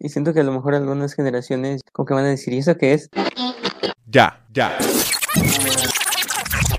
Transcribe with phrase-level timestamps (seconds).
[0.00, 2.76] Y siento que a lo mejor algunas generaciones como que van a decir, ¿y eso
[2.76, 3.10] qué es?
[4.06, 4.78] Ya, ya.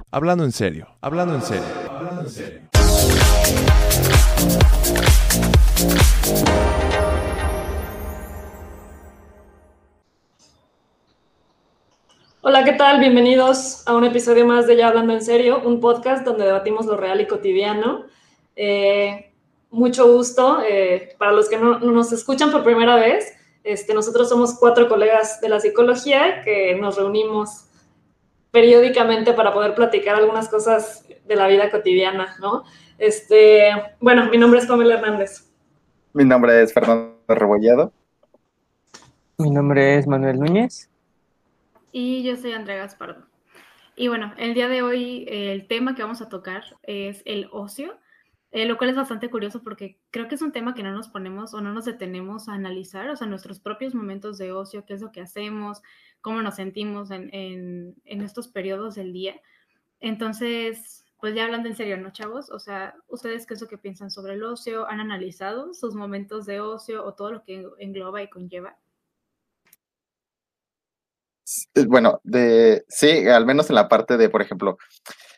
[0.09, 2.61] Hablando en serio, hablando en serio, hablando en serio.
[12.39, 13.01] Hola, ¿qué tal?
[13.01, 16.95] Bienvenidos a un episodio más de Ya Hablando en Serio, un podcast donde debatimos lo
[16.95, 18.05] real y cotidiano.
[18.55, 19.28] Eh,
[19.69, 20.61] mucho gusto.
[20.61, 24.87] eh, para los que no, no nos escuchan por primera vez, este, nosotros somos cuatro
[24.87, 27.65] colegas de la psicología que nos reunimos
[28.51, 32.63] periódicamente para poder platicar algunas cosas de la vida cotidiana, ¿no?
[32.97, 35.49] Este, bueno, mi nombre es Pamela Hernández.
[36.13, 37.93] Mi nombre es Fernando Rebollado.
[39.37, 40.89] Mi nombre es Manuel Núñez.
[41.91, 43.25] Y yo soy Andrea Gaspardo.
[43.95, 47.97] Y bueno, el día de hoy el tema que vamos a tocar es el ocio,
[48.51, 51.09] eh, lo cual es bastante curioso porque creo que es un tema que no nos
[51.09, 54.93] ponemos o no nos detenemos a analizar, o sea, nuestros propios momentos de ocio, qué
[54.93, 55.81] es lo que hacemos,
[56.21, 59.39] cómo nos sentimos en, en, en estos periodos del día.
[59.99, 62.49] Entonces, pues ya hablando en serio, ¿no, chavos?
[62.49, 64.87] O sea, ¿ustedes qué es lo que piensan sobre el ocio?
[64.87, 68.77] ¿Han analizado sus momentos de ocio o todo lo que engloba y conlleva?
[71.75, 74.77] Eh, Bueno, de, sí, al menos en la parte de, por ejemplo,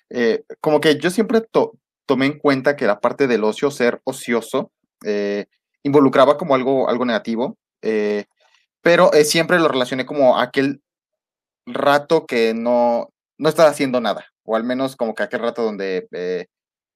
[0.10, 1.74] eh, como que yo siempre to-
[2.12, 4.70] tomé en cuenta que la parte del ocio, ser ocioso,
[5.06, 5.46] eh,
[5.82, 8.26] involucraba como algo, algo negativo, eh,
[8.82, 10.82] pero eh, siempre lo relacioné como aquel
[11.66, 16.10] rato que no, no estás haciendo nada, o al menos como que aquel rato donde
[16.12, 16.48] eh,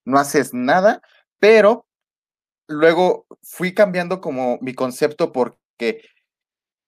[0.04, 1.02] no haces nada,
[1.40, 1.86] pero
[2.68, 6.02] luego fui cambiando como mi concepto porque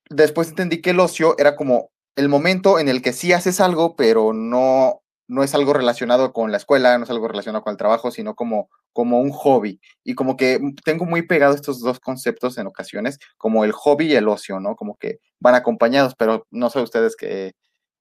[0.10, 3.96] después entendí que el ocio era como el momento en el que sí haces algo,
[3.96, 7.78] pero no, no es algo relacionado con la escuela, no es algo relacionado con el
[7.78, 9.80] trabajo, sino como, como un hobby.
[10.04, 14.16] Y como que tengo muy pegado estos dos conceptos en ocasiones, como el hobby y
[14.16, 14.76] el ocio, ¿no?
[14.76, 17.54] Como que van acompañados, pero no sé ustedes que,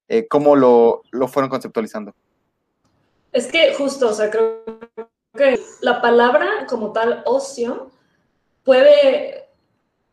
[0.09, 2.15] eh, cómo lo, lo fueron conceptualizando.
[3.33, 4.63] Es que justo, o sea, creo
[5.37, 7.91] que la palabra como tal, ocio,
[8.65, 9.49] puede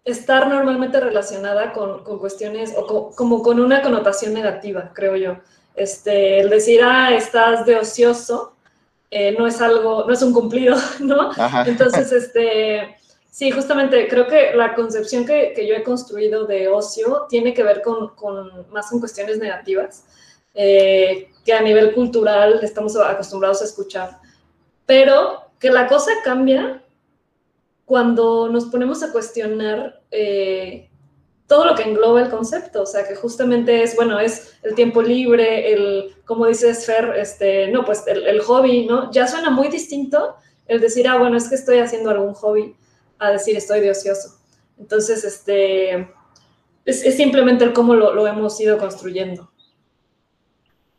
[0.04, 5.38] estar normalmente relacionada con, con cuestiones o co- como con una connotación negativa, creo yo.
[5.76, 8.56] Este, el decir, ah, estás de ocioso,
[9.10, 11.32] eh, no es algo, no es un cumplido, ¿no?
[11.32, 11.66] Ajá.
[11.68, 12.96] Entonces, este,
[13.30, 17.64] sí, justamente creo que la concepción que, que yo he construido de ocio tiene que
[17.64, 20.06] ver con, con más con cuestiones negativas,
[20.54, 24.20] eh, que a nivel cultural estamos acostumbrados a escuchar,
[24.86, 26.84] pero que la cosa cambia
[27.86, 30.90] cuando nos ponemos a cuestionar eh,
[31.54, 35.04] todo lo que engloba el concepto, o sea, que justamente es, bueno, es el tiempo
[35.04, 39.12] libre, el, como dice Fer, este, no, pues el, el hobby, ¿no?
[39.12, 42.76] Ya suena muy distinto el decir, ah, bueno, es que estoy haciendo algún hobby,
[43.20, 44.40] a decir estoy de ocioso.
[44.80, 46.10] Entonces, este,
[46.86, 49.52] es, es simplemente el cómo lo, lo hemos ido construyendo.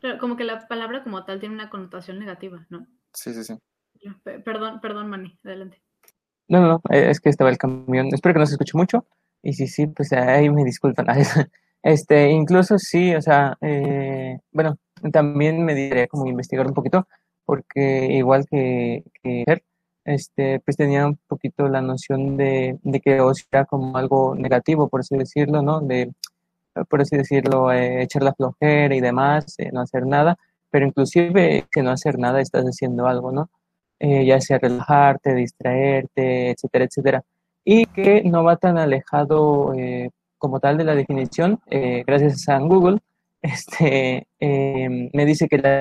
[0.00, 2.86] Pero como que la palabra como tal tiene una connotación negativa, ¿no?
[3.12, 3.54] Sí, sí, sí.
[4.22, 5.82] Pe- Perdón, perdón, Manny, adelante.
[6.46, 8.06] No, no, no, eh, es que estaba el camión.
[8.12, 9.04] Espero que no se escuche mucho.
[9.44, 11.06] Y si sí, pues ahí me disculpan.
[11.86, 14.78] Este, incluso sí, o sea, eh, bueno,
[15.12, 17.06] también me diré como investigar un poquito,
[17.44, 19.44] porque igual que, que
[20.06, 24.88] este, pues tenía un poquito la noción de, de que ocio era como algo negativo,
[24.88, 25.80] por así decirlo, ¿no?
[25.80, 26.10] De,
[26.88, 30.36] por así decirlo, eh, echar la flojera y demás, eh, no hacer nada,
[30.70, 33.50] pero inclusive que no hacer nada estás haciendo algo, ¿no?
[34.00, 37.24] Eh, ya sea relajarte, distraerte, etcétera, etcétera.
[37.64, 42.58] Y que no va tan alejado eh, como tal de la definición, eh, gracias a
[42.58, 42.98] Google,
[43.42, 45.80] este, eh, me dice que la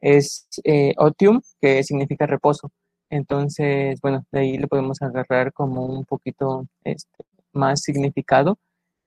[0.00, 2.70] es eh, otium, que significa reposo.
[3.10, 8.58] Entonces, bueno, de ahí le podemos agarrar como un poquito este, más significado.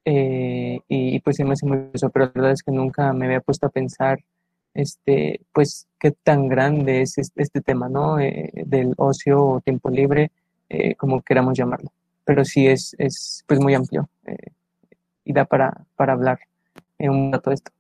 [0.06, 3.14] eh, y, y pues se me hace muy curioso, pero la verdad es que nunca
[3.14, 4.20] me había puesto a pensar
[4.74, 8.18] este, pues, qué tan grande es este, este tema, ¿no?
[8.18, 10.32] Del ocio o tiempo libre,
[10.98, 11.92] como queramos llamarlo.
[12.32, 14.54] Pero sí es, es pues, muy amplio eh,
[15.26, 16.40] y da para, para hablar
[16.98, 17.72] eh, un rato de esto.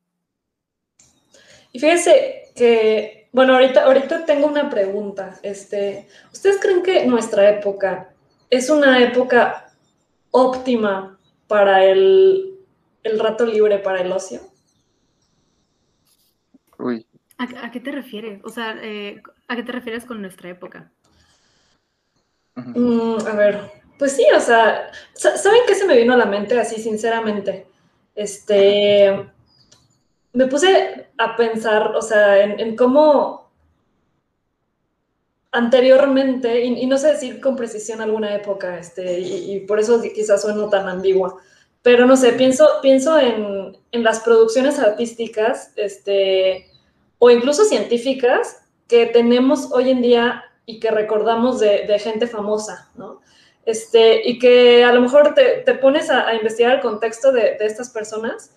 [1.71, 5.39] Y fíjense que, bueno, ahorita, ahorita tengo una pregunta.
[5.41, 8.13] Este, ¿Ustedes creen que nuestra época
[8.49, 9.71] es una época
[10.31, 11.17] óptima
[11.47, 12.59] para el,
[13.03, 14.41] el rato libre, para el ocio?
[16.77, 17.07] Uy.
[17.37, 18.41] ¿A, a qué te refieres?
[18.43, 20.91] O sea, eh, ¿a qué te refieres con nuestra época?
[22.55, 26.25] Mm, a ver, pues sí, o sea, sa- ¿saben qué se me vino a la
[26.25, 27.67] mente así, sinceramente?
[28.15, 29.29] Este,
[30.33, 33.51] me puse a pensar, o sea, en, en cómo
[35.51, 40.01] anteriormente, y, y no sé decir con precisión alguna época, este, y, y por eso
[40.01, 41.35] quizás sueno tan ambigua,
[41.81, 46.67] pero no sé, pienso, pienso en, en las producciones artísticas, este,
[47.19, 52.89] o incluso científicas que tenemos hoy en día y que recordamos de, de gente famosa,
[52.95, 53.19] ¿no?
[53.65, 57.65] Este, y que a lo mejor te, te pones a, investigar el contexto de, de,
[57.65, 58.55] estas personas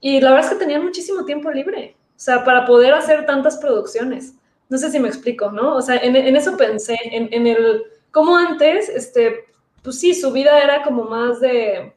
[0.00, 3.58] y la verdad es que tenían muchísimo tiempo libre, o sea, para poder hacer tantas
[3.58, 4.34] producciones.
[4.68, 5.76] No sé si me explico, ¿no?
[5.76, 9.46] O sea, en, en eso pensé, en, en, el, cómo antes, este,
[9.82, 11.94] pues sí, su vida era como más de,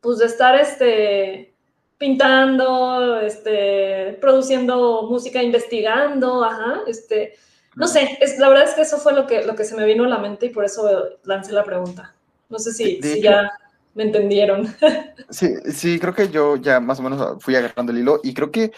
[0.00, 1.54] pues de estar, este,
[1.98, 7.34] pintando, este, produciendo música, investigando, ajá, este,
[7.76, 9.84] no sé, es, la verdad es que eso fue lo que, lo que se me
[9.84, 10.88] vino a la mente y por eso
[11.24, 12.14] lancé la pregunta.
[12.48, 13.50] No sé si, si ya
[13.94, 14.74] me entendieron.
[15.30, 18.50] Sí, sí, creo que yo ya más o menos fui agarrando el hilo y creo
[18.50, 18.72] que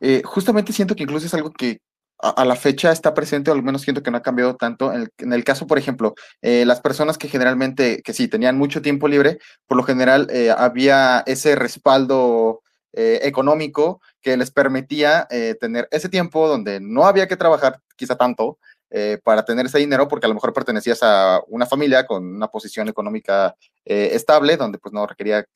[0.00, 1.82] eh, justamente siento que incluso es algo que
[2.18, 4.90] a, a, la fecha está presente, o al menos siento que no ha cambiado tanto.
[4.90, 8.56] En el, en el caso, por ejemplo, eh, las personas que generalmente, que sí, tenían
[8.56, 12.62] mucho tiempo libre, por lo general eh, había ese respaldo
[13.00, 18.16] eh, económico que les permitía eh, tener ese tiempo donde no había que trabajar quizá
[18.16, 18.58] tanto
[18.90, 22.48] eh, para tener ese dinero, porque a lo mejor pertenecías a una familia con una
[22.48, 23.54] posición económica
[23.84, 25.46] estable, donde pues no requería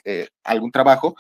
[0.44, 1.16] algún trabajo.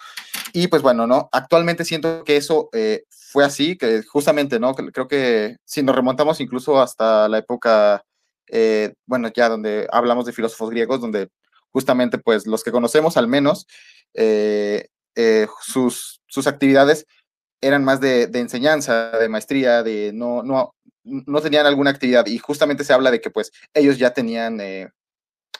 [0.52, 1.28] Y pues bueno, ¿no?
[1.32, 2.70] Actualmente siento que eso
[3.08, 4.74] fue así, que justamente, ¿no?
[4.76, 8.04] Creo que si nos remontamos incluso hasta la época,
[9.06, 11.30] bueno, ya donde hablamos de filósofos griegos, donde
[11.72, 13.66] justamente pues los que conocemos al menos,
[15.16, 17.06] eh, sus, sus actividades
[17.60, 20.74] eran más de, de, enseñanza, de maestría, de no, no,
[21.04, 22.26] no tenían alguna actividad.
[22.26, 24.90] Y justamente se habla de que pues ellos ya tenían eh,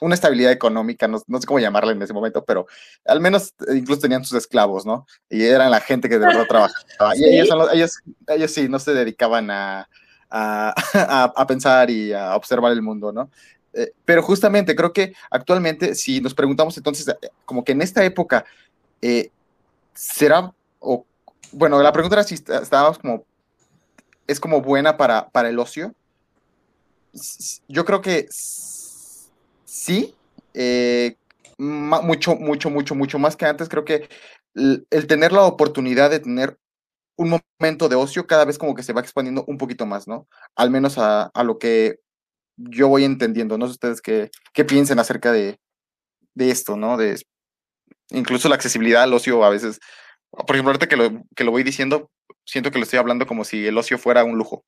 [0.01, 2.67] una estabilidad económica, no, no, sé cómo llamarla en ese momento, pero
[3.05, 5.05] al menos eh, incluso tenían sus esclavos, ¿no?
[5.29, 6.83] Y eran la gente que de verdad trabajaba.
[7.15, 7.23] ¿Sí?
[7.23, 9.87] Y ellos, los, ellos, ellos, sí, no se dedicaban a,
[10.29, 13.29] a, a, a pensar y a observar el mundo, ¿no?
[13.73, 17.15] Eh, pero justamente creo que actualmente, si nos preguntamos entonces,
[17.45, 18.45] como que en esta época,
[19.01, 19.31] eh,
[19.93, 21.05] ¿será o
[21.53, 23.25] bueno, la pregunta era si estábamos como,
[24.27, 25.93] es como buena para, para el ocio.
[27.67, 30.15] Yo creo que sí,
[30.55, 31.15] eh,
[31.57, 33.69] mucho, mucho, mucho, mucho más que antes.
[33.69, 34.09] Creo que
[34.55, 36.57] el, tener la oportunidad de tener
[37.15, 40.27] un momento de ocio cada vez como que se va expandiendo un poquito más, ¿no?
[40.55, 41.99] Al menos a, a lo que
[42.57, 43.59] yo voy entendiendo.
[43.59, 45.59] No sé ustedes qué, qué piensen acerca de,
[46.33, 46.97] de esto, ¿no?
[46.97, 47.11] De
[48.09, 49.79] incluso la accesibilidad al ocio a veces
[50.33, 52.09] por ejemplo, ahorita que lo, que lo voy diciendo,
[52.43, 54.63] siento que lo estoy hablando como si el ocio fuera un lujo.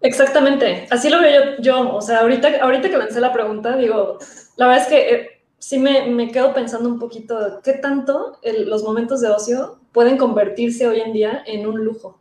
[0.00, 4.18] Exactamente, así lo veo yo, yo, o sea, ahorita, ahorita que lancé la pregunta, digo,
[4.56, 5.28] la verdad es que eh,
[5.58, 10.18] sí me, me, quedo pensando un poquito, ¿qué tanto el, los momentos de ocio pueden
[10.18, 12.20] convertirse hoy en día en un lujo?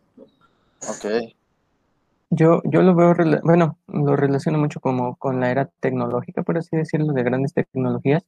[0.87, 1.33] Ok.
[2.29, 3.13] Yo, yo lo veo,
[3.43, 8.23] bueno, lo relaciono mucho como con la era tecnológica, por así decirlo, de grandes tecnologías,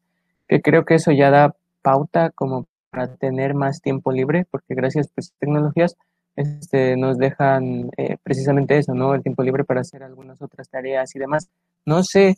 [0.48, 1.56] que creo que eso ya da
[1.86, 5.96] pauta como para tener más tiempo libre, porque gracias pues, a estas tecnologías
[6.36, 9.14] este, nos dejan eh, precisamente eso, ¿no?
[9.14, 11.48] El tiempo libre para hacer algunas otras tareas y demás.
[11.86, 12.38] No sé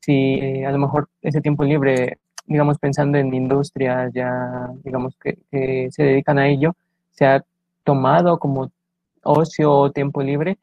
[0.00, 5.38] si eh, a lo mejor ese tiempo libre, digamos, pensando en industrias ya, digamos, que,
[5.50, 6.74] que, se dedican a ello,
[7.12, 7.44] se ha
[7.84, 8.72] tomado como
[9.22, 10.58] ocio o tiempo libre,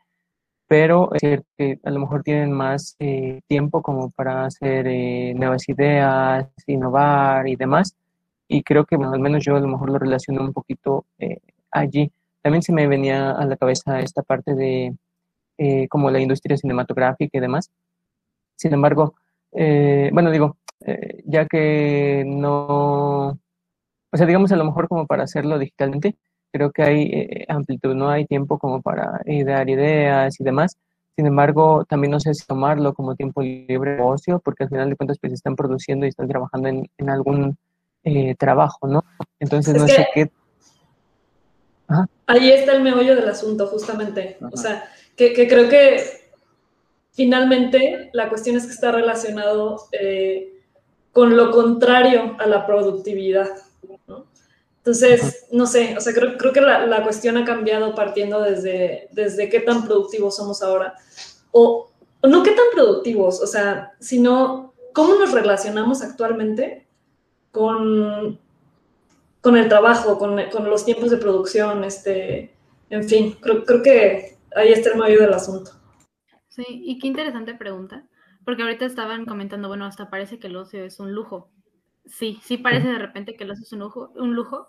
[0.68, 5.34] pero es cierto que a lo mejor tienen más eh, tiempo como para hacer eh,
[5.36, 7.96] nuevas ideas, innovar y demás
[8.50, 11.38] y creo que, bueno, al menos yo a lo mejor lo relaciono un poquito eh,
[11.72, 12.12] allí.
[12.42, 14.96] También se me venía a la cabeza esta parte de
[15.60, 17.70] eh, como la industria cinematográfica y demás.
[18.56, 19.16] Sin embargo,
[19.52, 25.24] eh, bueno, digo, eh, ya que no, o sea, digamos a lo mejor como para
[25.24, 26.16] hacerlo digitalmente,
[26.52, 30.78] creo que hay eh, amplitud, no hay tiempo como para dar ideas y demás.
[31.16, 34.90] Sin embargo, también no sé si tomarlo como tiempo libre o ocio, porque al final
[34.90, 37.58] de cuentas pues están produciendo y están trabajando en, en algún
[38.04, 39.04] eh, trabajo, ¿no?
[39.40, 40.32] Entonces es no sé qué.
[41.88, 42.08] Ajá.
[42.28, 44.38] Ahí está el meollo del asunto, justamente.
[44.40, 44.50] Ajá.
[44.54, 46.04] O sea, que, que, creo que
[47.12, 50.54] finalmente la cuestión es que está relacionado eh,
[51.12, 53.50] con lo contrario a la productividad,
[54.08, 54.28] ¿no?
[54.78, 59.10] Entonces, no sé, o sea, creo, creo que la, la, cuestión ha cambiado partiendo desde,
[59.12, 60.96] desde qué tan productivos somos ahora.
[61.52, 61.90] O,
[62.22, 66.88] o no qué tan productivos, o sea, sino cómo nos relacionamos actualmente
[67.52, 68.40] con,
[69.42, 72.54] con el trabajo, con, con, los tiempos de producción, este,
[72.90, 75.72] en fin, creo, creo que ahí está el medio del asunto.
[76.48, 78.06] Sí, y qué interesante pregunta,
[78.46, 81.50] porque ahorita estaban comentando, bueno, hasta parece que el ocio es un lujo.
[82.06, 84.68] Sí, sí parece de repente que el ocio es un lujo, un lujo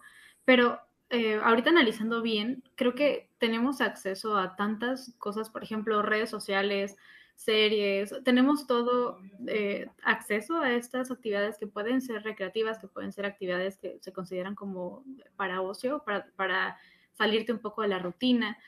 [0.51, 6.31] pero eh, ahorita analizando bien, creo que tenemos acceso a tantas cosas, por ejemplo, redes
[6.31, 6.97] sociales,
[7.41, 13.25] series, tenemos todo eh, acceso a estas actividades que pueden ser recreativas, que pueden ser
[13.25, 15.05] actividades que se consideran como
[15.37, 16.79] para ocio, para, para
[17.13, 18.59] salirte un poco de la rutina,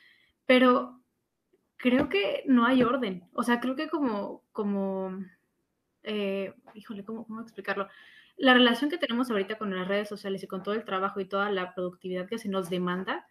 [0.47, 0.99] pero
[1.77, 5.19] creo que no hay orden, o sea, creo que como, como,
[6.01, 7.87] eh, híjole, ¿cómo, ¿cómo explicarlo?
[8.37, 11.25] la relación que tenemos ahorita con las redes sociales y con todo el trabajo y
[11.25, 13.27] toda la productividad que se nos demanda,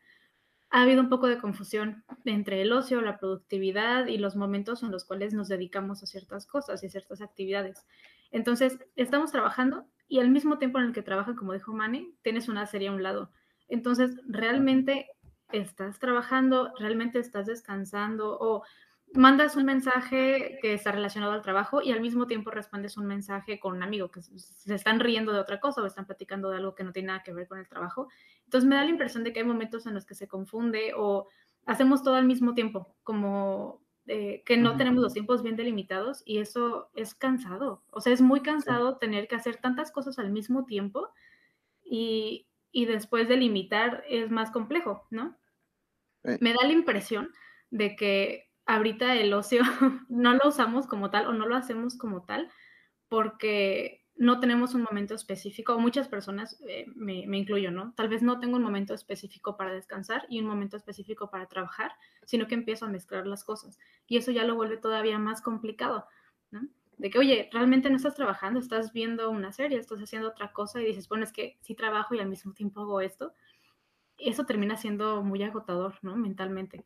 [0.72, 4.90] ha habido un poco de confusión entre el ocio, la productividad y los momentos en
[4.90, 7.86] los cuales nos dedicamos a ciertas cosas y ciertas actividades.
[8.30, 12.48] Entonces, estamos trabajando y al mismo tiempo en el que trabaja, como dijo Mane, tienes
[12.48, 13.30] una serie a un lado.
[13.68, 15.08] Entonces, realmente
[15.52, 18.62] estás trabajando, realmente estás descansando o
[19.14, 23.60] mandas un mensaje que está relacionado al trabajo y al mismo tiempo respondes un mensaje
[23.60, 26.74] con un amigo que se están riendo de otra cosa o están platicando de algo
[26.74, 28.08] que no tiene nada que ver con el trabajo.
[28.52, 31.26] Entonces me da la impresión de que hay momentos en los que se confunde o
[31.64, 36.36] hacemos todo al mismo tiempo, como eh, que no tenemos los tiempos bien delimitados y
[36.36, 37.82] eso es cansado.
[37.88, 41.08] O sea, es muy cansado tener que hacer tantas cosas al mismo tiempo
[41.82, 45.34] y, y después delimitar es más complejo, ¿no?
[46.22, 47.30] Me da la impresión
[47.70, 49.62] de que ahorita el ocio
[50.10, 52.50] no lo usamos como tal o no lo hacemos como tal
[53.08, 57.92] porque no tenemos un momento específico, muchas personas, eh, me, me, incluyo, ¿no?
[57.96, 61.92] Tal vez no tengo un momento específico para descansar y un momento específico para trabajar,
[62.24, 63.78] sino que empiezo a mezclar las cosas.
[64.06, 66.06] Y eso ya lo vuelve todavía más complicado,
[66.50, 66.68] ¿no?
[66.98, 70.80] De que, oye, realmente no estás trabajando, estás viendo una serie, estás haciendo otra cosa
[70.80, 73.32] y dices, bueno, es que sí trabajo y al mismo tiempo hago esto.
[74.18, 76.16] Eso termina siendo muy agotador, ¿no?
[76.16, 76.84] Mentalmente.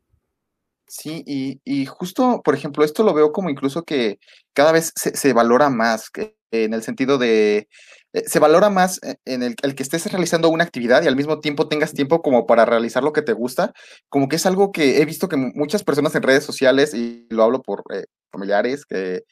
[0.87, 4.21] Sí, y, y, justo, por ejemplo, esto lo veo como incluso que
[4.55, 7.69] cada vez se, se valora más, que, en el sentido de,
[8.13, 11.17] eh, se valora más e, en el, el, que estés realizando una actividad y al
[11.17, 13.73] mismo tiempo tengas tiempo como para realizar lo que te gusta,
[14.09, 17.43] como que es algo que he visto que muchas personas en redes sociales, y lo
[17.45, 19.25] hablo por eh, familiares, que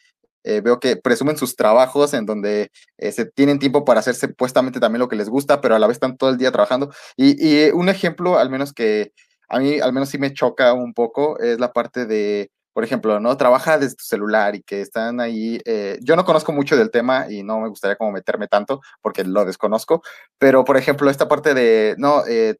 [0.44, 4.78] eh, veo que presumen sus trabajos en donde eh, se tienen tiempo para hacer supuestamente
[4.78, 6.92] también lo que les gusta, pero a la vez están todo el día trabajando.
[7.16, 9.12] Y, y un ejemplo, al menos que
[9.48, 13.20] a mí al menos sí me choca un poco, es la parte de, por ejemplo,
[13.20, 13.36] ¿no?
[13.36, 15.60] Trabaja desde tu celular y que están ahí.
[15.64, 19.24] Eh, yo no conozco mucho del tema y no me gustaría como meterme tanto porque
[19.24, 20.02] lo desconozco,
[20.38, 22.56] pero por ejemplo, esta parte de, no, eh,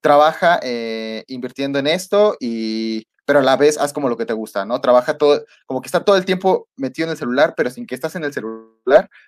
[0.00, 4.32] trabaja eh, invirtiendo en esto y pero a la vez haz como lo que te
[4.32, 4.80] gusta, ¿no?
[4.80, 7.96] Trabaja todo, como que está todo el tiempo metido en el celular, pero sin que
[7.96, 8.75] estás en el celular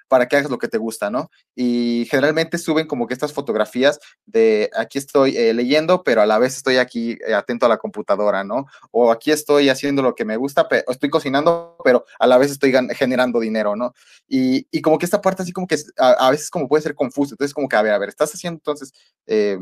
[0.09, 1.31] para que hagas lo que te gusta, ¿no?
[1.55, 6.39] Y generalmente suben como que estas fotografías de aquí estoy eh, leyendo, pero a la
[6.39, 8.67] vez estoy aquí eh, atento a la computadora, ¿no?
[8.91, 12.51] O aquí estoy haciendo lo que me gusta, pero, estoy cocinando, pero a la vez
[12.51, 13.93] estoy generando dinero, ¿no?
[14.27, 16.95] Y, y como que esta parte así como que a, a, veces como puede ser
[16.95, 18.93] confuso, entonces como que, a ver, a ver, estás haciendo entonces
[19.27, 19.59] eh,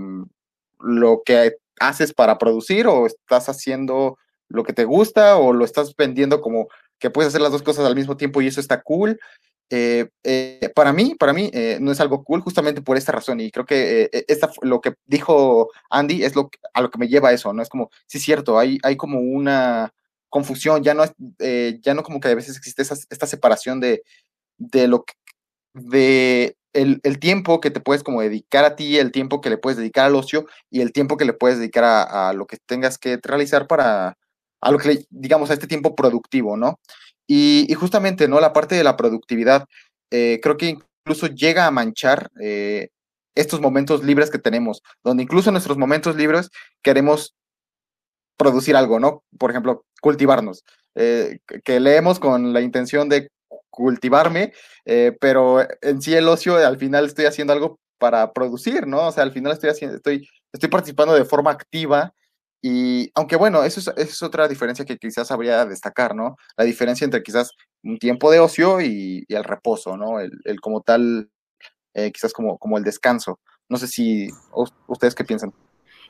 [0.79, 5.95] lo que haces para producir o estás haciendo lo que te gusta o lo estás
[5.97, 9.21] vendiendo como que puedes hacer las dos cosas al mismo tiempo y eso está cool.
[9.69, 13.41] Eh, eh, para mí, para mí eh, no es algo cool justamente por esta razón
[13.41, 17.33] y creo que esta, lo que dijo Andy es lo a lo que me lleva
[17.33, 17.63] eso, ¿no?
[17.63, 19.93] Es como, sí es cierto, hay, hay como una
[20.29, 21.13] confusión, ya no, es,
[21.83, 24.03] ya no como que a veces existe esa, esta separación de,
[24.59, 25.15] de lo que,
[25.75, 29.59] de el, el, tiempo que te puedes como dedicar a ti, el tiempo que le
[29.59, 32.59] puedes dedicar al ocio y el tiempo que le puedes dedicar a, a lo que
[32.67, 34.17] tengas que realizar para,
[34.61, 36.79] a lo que digamos, a este tiempo productivo, ¿no?
[37.27, 38.41] Y, y justamente, ¿no?
[38.41, 39.67] La parte de la productividad,
[40.11, 42.89] eh, creo que incluso llega a manchar eh,
[43.35, 46.51] estos momentos libres que tenemos, donde incluso en nuestros momentos libres
[46.83, 47.35] queremos
[48.37, 49.25] producir algo, ¿no?
[49.39, 50.65] Por ejemplo, cultivarnos,
[50.95, 53.29] eh, que leemos con la intención de
[53.71, 54.55] cultivarme,
[55.21, 59.09] pero en sí el ocio al final estoy haciendo algo para producir, ¿no?
[59.09, 62.15] O sea, al final estoy haciendo, estoy, estoy participando de forma activa
[62.69, 66.37] y aunque bueno, eso es, eso es, otra diferencia que quizás habría de destacar, ¿no?
[66.57, 67.53] La diferencia entre quizás
[67.85, 70.19] un tiempo de ocio y, y el reposo, ¿no?
[70.19, 71.31] El, el como tal,
[71.95, 73.39] eh, quizás como, como el descanso.
[73.69, 74.29] No sé si
[74.89, 75.53] ustedes qué piensan.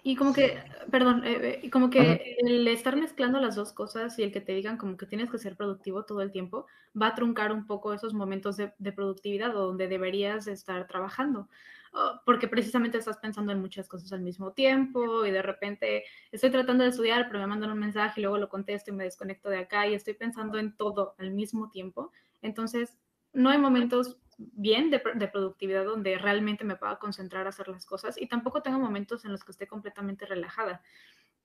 [0.02, 0.58] Y como que,
[0.90, 4.78] perdón, eh, como que el estar mezclando las dos cosas y el que te digan
[4.78, 6.64] como que tienes que ser productivo todo el tiempo
[6.98, 11.50] va a truncar un poco esos momentos de, de productividad o donde deberías estar trabajando.
[11.98, 16.50] Oh, porque precisamente estás pensando en muchas cosas al mismo tiempo y de repente estoy
[16.50, 19.48] tratando de estudiar, pero me mandan un mensaje y luego lo contesto y me desconecto
[19.48, 22.12] de acá y estoy pensando en todo al mismo tiempo.
[22.42, 22.98] Entonces,
[23.32, 28.20] no hay momentos bien de, productividad donde realmente me pueda concentrar a hacer las cosas
[28.20, 30.82] y tampoco tengo momentos en los que esté completamente relajada.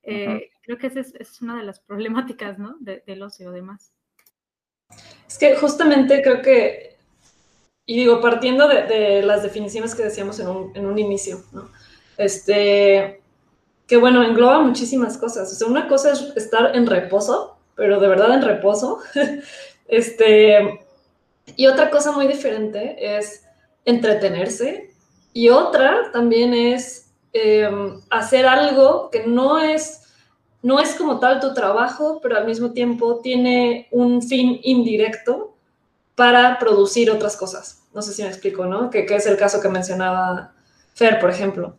[0.04, 2.76] Eh, creo que esa es, una de las problemáticas, ¿no?
[2.82, 3.94] del ocio, además.
[5.26, 6.91] Es que justamente creo que,
[7.92, 11.44] y digo, partiendo de, las definiciones que decíamos en un, en un inicio.
[12.16, 13.22] Este,
[13.86, 15.52] que bueno, engloba muchísimas cosas.
[15.52, 19.00] O sea, una cosa es estar en reposo, pero de verdad en reposo.
[19.90, 20.80] este,
[21.58, 23.44] y otra cosa muy diferente es
[23.84, 24.94] entretenerse.
[25.34, 30.14] Y otra también es em, hacer algo que no es,
[30.62, 35.58] no es como tal tu trabajo, pero al mismo tiempo tiene un fin indirecto
[36.16, 37.81] para producir otras cosas.
[37.94, 38.90] No sé si me explico, ¿no?
[38.90, 40.54] Que, es el caso que mencionaba
[40.94, 41.78] Fer, por ejemplo.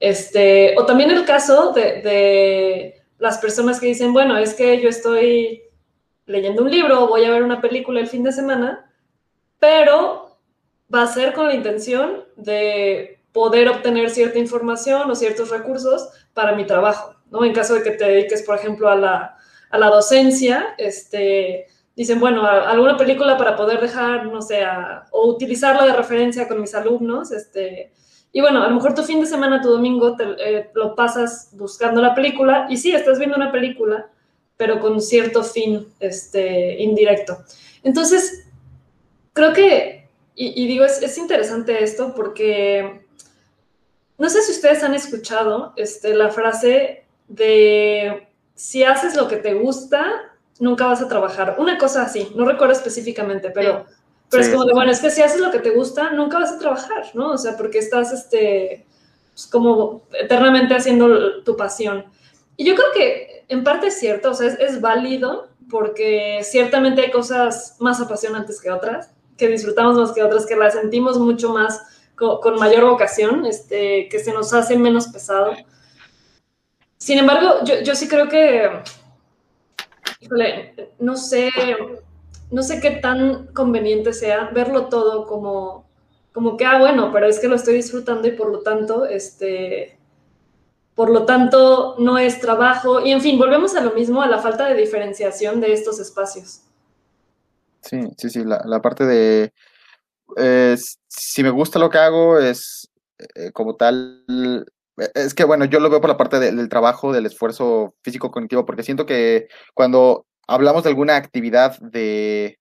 [0.00, 4.88] Este, o también el caso de, de las personas que dicen, bueno, es que yo
[4.88, 5.62] estoy
[6.26, 8.90] leyendo un libro voy a ver una película el fin de semana,
[9.58, 10.38] pero
[10.92, 16.54] va a ser con la intención de poder obtener cierta información o ciertos recursos para
[16.54, 17.44] mi trabajo, ¿no?
[17.44, 19.36] En caso de que te dediques, por ejemplo, a la,
[19.70, 21.66] a la docencia, este,
[21.96, 24.62] dicen, bueno, alguna película para poder dejar, no sé,
[25.10, 27.92] o utilizarla de referencia con mis alumnos, este,
[28.32, 31.50] y bueno, a lo mejor tu fin de semana, tu domingo, te, eh, lo pasas
[31.52, 34.10] buscando la película y sí, estás viendo una película,
[34.56, 37.38] pero con cierto fin este, indirecto.
[37.84, 38.48] Entonces,
[39.32, 43.06] creo que, y, digo, es, interesante esto porque
[44.18, 49.54] no sé si ustedes han escuchado este, la frase de si haces lo que te
[49.54, 51.56] gusta, nunca vas a trabajar.
[51.58, 53.86] Una cosa así, no recuerdo específicamente, pero,
[54.30, 56.52] pero es como de, bueno, es que si haces lo que te gusta, nunca vas
[56.52, 57.32] a trabajar, ¿no?
[57.32, 58.86] O sea, porque estás este,
[59.32, 62.04] pues, como eternamente haciendo tu pasión.
[62.56, 67.10] Y yo creo que en parte es cierto, o sea, es, válido porque ciertamente hay
[67.10, 71.82] cosas más apasionantes que otras, que disfrutamos más que otras, que las sentimos mucho más
[72.14, 75.52] con, mayor vocación, este, que se nos hace menos pesado.
[76.96, 78.70] Sin embargo, yo, yo sí creo que,
[80.98, 81.50] no sé,
[82.50, 85.86] no sé qué tan conveniente sea verlo todo como,
[86.32, 89.98] como que, ah, bueno, pero es que lo estoy disfrutando y por lo tanto, este,
[90.94, 93.00] por lo tanto, no es trabajo.
[93.04, 96.62] Y en fin, volvemos a lo mismo, a la falta de diferenciación de estos espacios.
[97.82, 99.52] Sí, sí, sí, la, parte de
[101.08, 102.90] si me gusta lo que hago es
[103.34, 104.24] eh, como tal,
[104.96, 108.64] es que bueno, yo lo veo por la parte del trabajo, del esfuerzo físico cognitivo,
[108.64, 112.58] porque siento que cuando hablamos de alguna actividad de,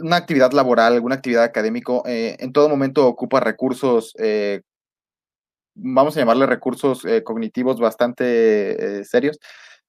[0.00, 4.14] una actividad laboral, alguna actividad académico, eh, en todo momento ocupa recursos
[5.76, 9.38] vamos a llamarle recursos eh, cognitivos bastante eh, serios,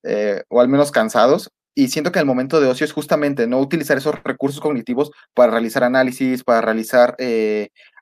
[0.03, 1.51] eh, o al menos cansados.
[1.73, 5.51] Y siento que el momento de ocio es justamente no utilizar esos recursos cognitivos para
[5.51, 7.15] realizar análisis, para realizar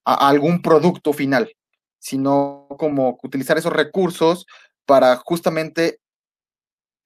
[0.05, 1.51] algún producto final,
[2.05, 4.45] sino como utilizar esos recursos
[4.85, 5.99] para justamente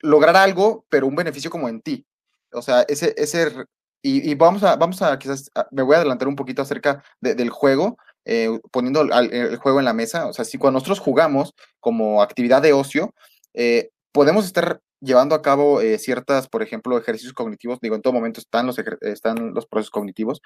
[0.02, 2.06] lograr algo, pero un beneficio como en ti.
[2.52, 3.66] O sea, ese, ese
[4.02, 7.98] y, vamos a, vamos a, quizás, me voy a adelantar un poquito acerca del juego,
[8.26, 10.28] eh, poniendo el, juego en la mesa.
[10.28, 13.14] O sea, si cuando nosotros jugamos como actividad de ocio,
[13.54, 17.80] eh, podemos estar llevando a cabo eh, ciertas, por ejemplo, ejercicios cognitivos.
[17.80, 20.42] Digo, en todo momento están los, están los procesos cognitivos,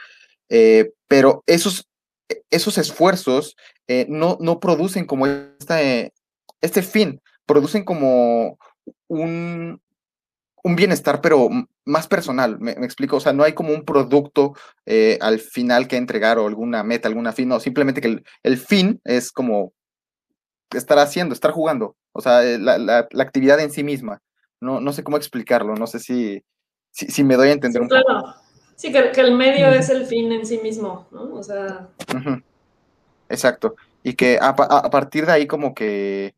[1.08, 1.88] pero esos,
[2.50, 3.56] esos esfuerzos
[4.08, 6.14] no, no producen como este,
[6.62, 8.58] este fin, producen como
[9.08, 9.82] un,
[10.64, 11.50] un bienestar, pero
[11.86, 14.54] más personal, me, explico, o sea, no hay como un producto
[14.86, 19.02] eh, al final que entregar o alguna meta, alguna fin, no, simplemente que el, fin
[19.04, 19.74] es como
[20.72, 24.22] estar haciendo, estar jugando, o sea, eh, la, actividad en sí misma,
[24.62, 26.44] no, no sé cómo explicarlo, no sé si,
[26.92, 28.36] si, me doy a entender un poco.
[28.76, 31.34] Sí, que, el medio es el fin en sí mismo, ¿no?
[31.36, 31.90] O sea...
[33.30, 36.36] Exacto, y que a, a, partir de ahí como que,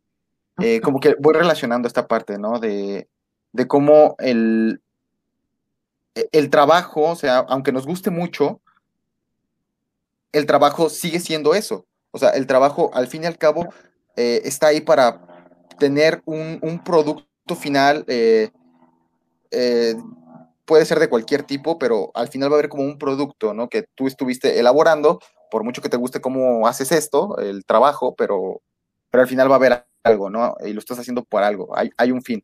[0.61, 2.59] eh, como que voy relacionando esta parte, ¿no?
[2.59, 3.09] De,
[3.51, 4.81] de cómo el,
[6.13, 8.61] e, el trabajo, o sea, aunque nos guste mucho,
[10.31, 11.85] el trabajo sigue siendo eso.
[12.11, 13.67] O sea, el trabajo, al fin y al cabo,
[14.15, 15.21] eh, está ahí para
[15.79, 18.05] tener un, producto final.
[18.07, 18.51] Eh,
[20.65, 23.69] puede ser de cualquier tipo, pero al final va a haber como un producto, ¿no?
[23.69, 25.19] Que tú estuviste elaborando,
[25.51, 28.61] por mucho que te guste cómo haces esto, el trabajo, pero,
[29.09, 30.55] pero al final va a haber algo, ¿no?
[30.65, 32.43] Y lo estás haciendo por algo, hay, hay un fin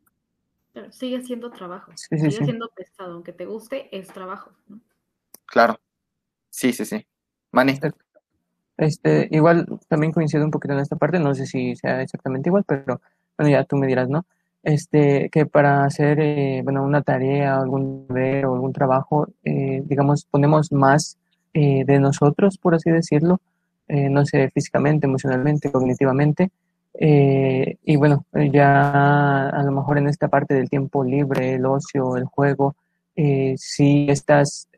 [0.90, 4.52] sigue siendo trabajo, sigue siendo pesado, aunque te guste, es trabajo.
[5.46, 5.78] Claro,
[6.50, 7.06] sí, sí, sí.
[7.50, 7.78] Mani.
[8.78, 12.64] Este, igual también coincido un poquito en esta parte, no sé si sea exactamente igual,
[12.66, 13.00] pero
[13.36, 14.24] bueno, ya tú me dirás, ¿no?
[14.62, 20.24] Este, que para hacer, eh, bueno, una tarea, algún deber o algún trabajo, eh, digamos,
[20.24, 21.18] ponemos más
[21.54, 23.40] eh, de nosotros, por así decirlo,
[23.88, 26.50] eh, no sé, físicamente, emocionalmente, cognitivamente.
[26.94, 32.16] Eh, y bueno, ya a lo mejor en esta parte del tiempo libre, el ocio,
[32.16, 32.76] el juego,
[33.56, 34.68] si estas,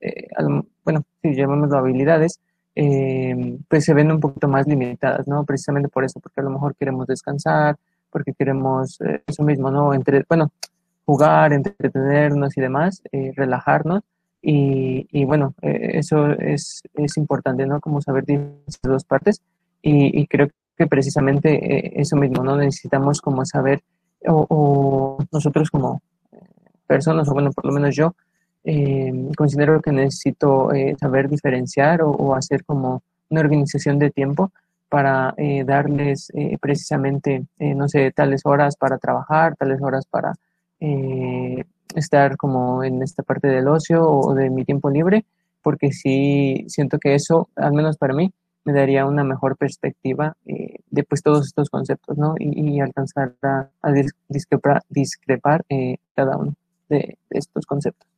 [0.84, 2.40] bueno, si llamémoslo habilidades,
[2.74, 5.44] pues se ven un poquito más limitadas, ¿no?
[5.44, 7.76] Precisamente por eso, porque a lo mejor queremos descansar,
[8.14, 9.92] porque queremos eso mismo, ¿no?
[9.92, 10.52] Entre, bueno,
[11.04, 14.02] jugar, entretenernos y demás, relajarnos,
[14.46, 17.80] y, y bueno, eh, eso es, es, importante, ¿no?
[17.80, 19.40] Como saber esas dos partes.
[19.80, 22.58] Y, y, creo que precisamente eh, eso mismo, ¿no?
[22.58, 23.80] Necesitamos como saber,
[24.26, 26.38] o, o nosotros como eh,
[26.86, 28.14] personas, o bueno, por lo menos yo,
[29.36, 34.52] considero que necesito saber diferenciar o, o, hacer como una organización de tiempo
[34.94, 36.28] para darles
[36.60, 40.34] precisamente, no sé, tales horas para trabajar, tales horas para
[41.94, 45.24] estar como en esta parte del ocio o de mi tiempo libre,
[45.62, 48.32] porque sí siento que eso, al menos para mí,
[48.64, 52.34] me daría una mejor perspectiva eh, de pues todos estos conceptos, ¿no?
[52.38, 53.68] Y, alcanzar a,
[54.28, 56.54] discrepar, discrepar eh, cada uno
[56.88, 58.08] de, estos conceptos.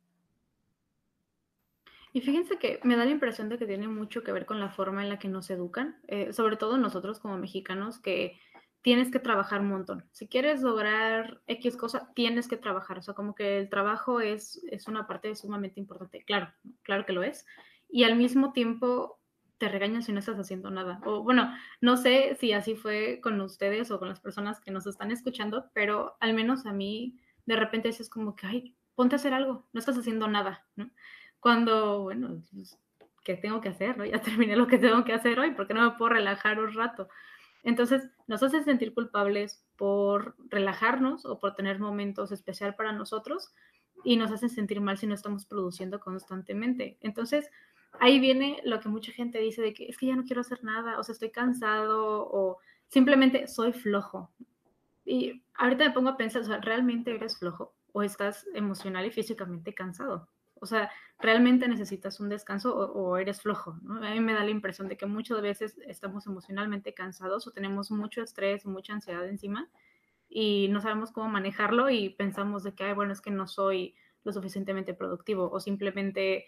[2.17, 4.71] Y fíjense que me da la impresión de que tiene mucho que ver con la
[4.71, 8.39] forma en la que nos educan, eh, sobre todo nosotros como mexicanos, que
[8.81, 10.03] tienes que trabajar un montón.
[10.13, 12.97] Si quieres lograr X cosa, tienes que trabajar.
[12.97, 16.23] O sea, como que el trabajo es, es una parte sumamente importante.
[16.25, 16.51] Claro,
[16.81, 17.45] claro que lo es.
[17.87, 19.19] Y al mismo tiempo
[19.59, 20.99] te regañan si no estás haciendo nada.
[21.05, 24.87] O bueno, no sé si así fue con ustedes o con las personas que nos
[24.87, 29.17] están escuchando, pero al menos a mí de repente es como que, ay, ponte a
[29.17, 30.89] hacer algo, no estás haciendo nada, ¿no?
[31.39, 32.77] Cuando, bueno, pues,
[33.23, 33.97] ¿qué tengo que hacer?
[33.97, 34.05] ¿no?
[34.05, 37.09] Ya terminé lo que tengo que hacer hoy, porque no me puedo relajar un rato.
[37.63, 43.53] Entonces, nos hace sentir culpables por relajarnos o por tener momentos especial para nosotros
[44.03, 46.97] y nos hace sentir mal si no estamos produciendo constantemente.
[47.01, 47.49] Entonces,
[47.99, 50.63] ahí viene lo que mucha gente dice de que es que ya no quiero hacer
[50.63, 54.31] nada, o sea, estoy cansado o simplemente soy flojo.
[55.05, 59.11] Y ahorita me pongo a pensar, o sea, ¿realmente eres flojo o estás emocional y
[59.11, 60.29] físicamente cansado?
[60.61, 60.89] O sea,
[61.19, 63.77] ¿realmente necesitas un descanso o, eres flojo?
[63.89, 67.91] A mí me da la impresión de que muchas veces estamos emocionalmente cansados o tenemos
[67.91, 69.69] mucho estrés, mucha ansiedad encima
[70.29, 73.95] y no sabemos cómo manejarlo y pensamos de que, Ay, bueno, es que no soy
[74.23, 76.47] lo suficientemente productivo o simplemente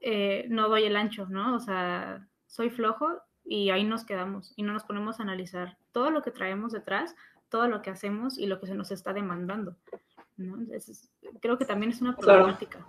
[0.00, 1.54] eh, no doy el ancho, ¿no?
[1.54, 6.10] O sea, soy flojo y ahí nos quedamos y no nos ponemos a analizar todo
[6.10, 7.14] lo que traemos detrás,
[7.48, 9.76] todo lo que hacemos y lo que se nos está demandando.
[10.36, 10.56] ¿no?
[11.40, 12.86] creo que también es una problemática.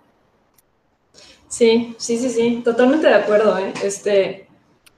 [1.48, 3.72] Sí, sí, sí, sí, totalmente de acuerdo, ¿eh?
[3.82, 4.48] Este,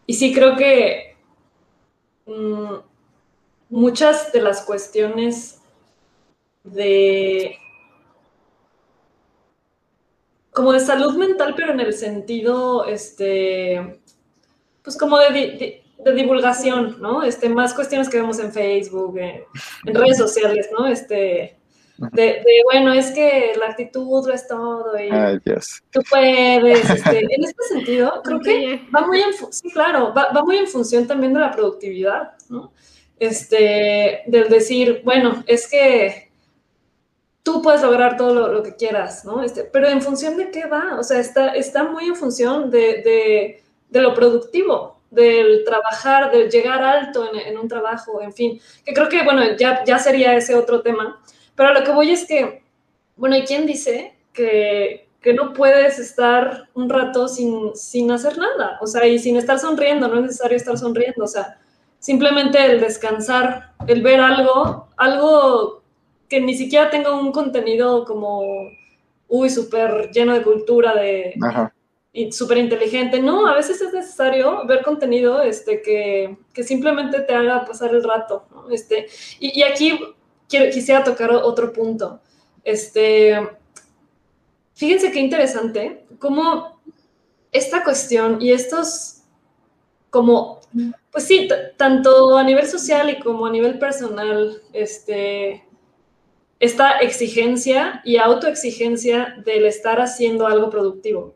[0.07, 1.16] y sí creo que
[2.26, 2.74] mm,
[3.70, 5.61] muchas de las cuestiones
[6.64, 7.59] de
[10.52, 14.00] como de salud mental, pero en el sentido, este,
[14.83, 15.83] pues como de,
[16.14, 17.22] divulgación, ¿no?
[17.22, 19.42] Este, más cuestiones que vemos en Facebook, en,
[19.85, 20.87] en redes sociales, ¿no?
[20.87, 21.59] Este,
[21.98, 25.09] de, bueno, es que la actitud lo es todo y
[25.90, 26.90] tú puedes.
[26.90, 31.06] Este, en este sentido, creo que va muy en, sí, claro, va, muy en función
[31.06, 32.72] también de la productividad, ¿no?
[33.18, 36.30] Este, del decir, bueno, es que
[37.42, 39.42] tú puedes lograr todo lo, que quieras, ¿no?
[39.42, 43.62] Este, pero en función de qué va, o sea, está, está muy en función de,
[43.90, 49.09] lo productivo, del trabajar, del llegar alto en, en, un trabajo, en fin, que creo
[49.09, 51.22] que, bueno, ya, ya sería ese otro tema,
[51.57, 52.62] pero lo que voy es que,
[53.16, 58.79] bueno, ¿y quién dice que, que no puedes estar un rato sin, sin hacer nada?
[58.81, 61.59] O sea, y sin estar sonriendo, no es necesario estar sonriendo, o sea,
[61.99, 65.83] simplemente el descansar, el ver algo, algo
[66.29, 68.42] que ni siquiera tenga un contenido como,
[69.29, 71.35] uy, súper lleno de cultura, de...
[72.12, 73.21] Y súper inteligente.
[73.21, 78.03] No, a veces es necesario ver contenido este, que, que simplemente te haga pasar el
[78.03, 78.47] rato.
[78.51, 78.71] ¿no?
[78.71, 79.07] Este,
[79.38, 79.99] y, y, aquí
[80.48, 82.20] quisiera tocar otro punto.
[82.64, 83.37] Este,
[84.74, 86.80] fíjense qué interesante, cómo
[87.52, 89.22] esta cuestión y estos,
[90.11, 90.61] como,
[91.11, 95.64] pues sí, tanto a nivel social y como a nivel personal, este,
[96.61, 101.35] esta exigencia y autoexigencia del estar haciendo algo productivo.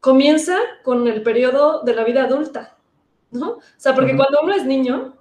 [0.00, 2.76] Comienza con el periodo de la vida adulta,
[3.30, 3.50] ¿no?
[3.50, 5.17] O sea, porque cuando uno es niño,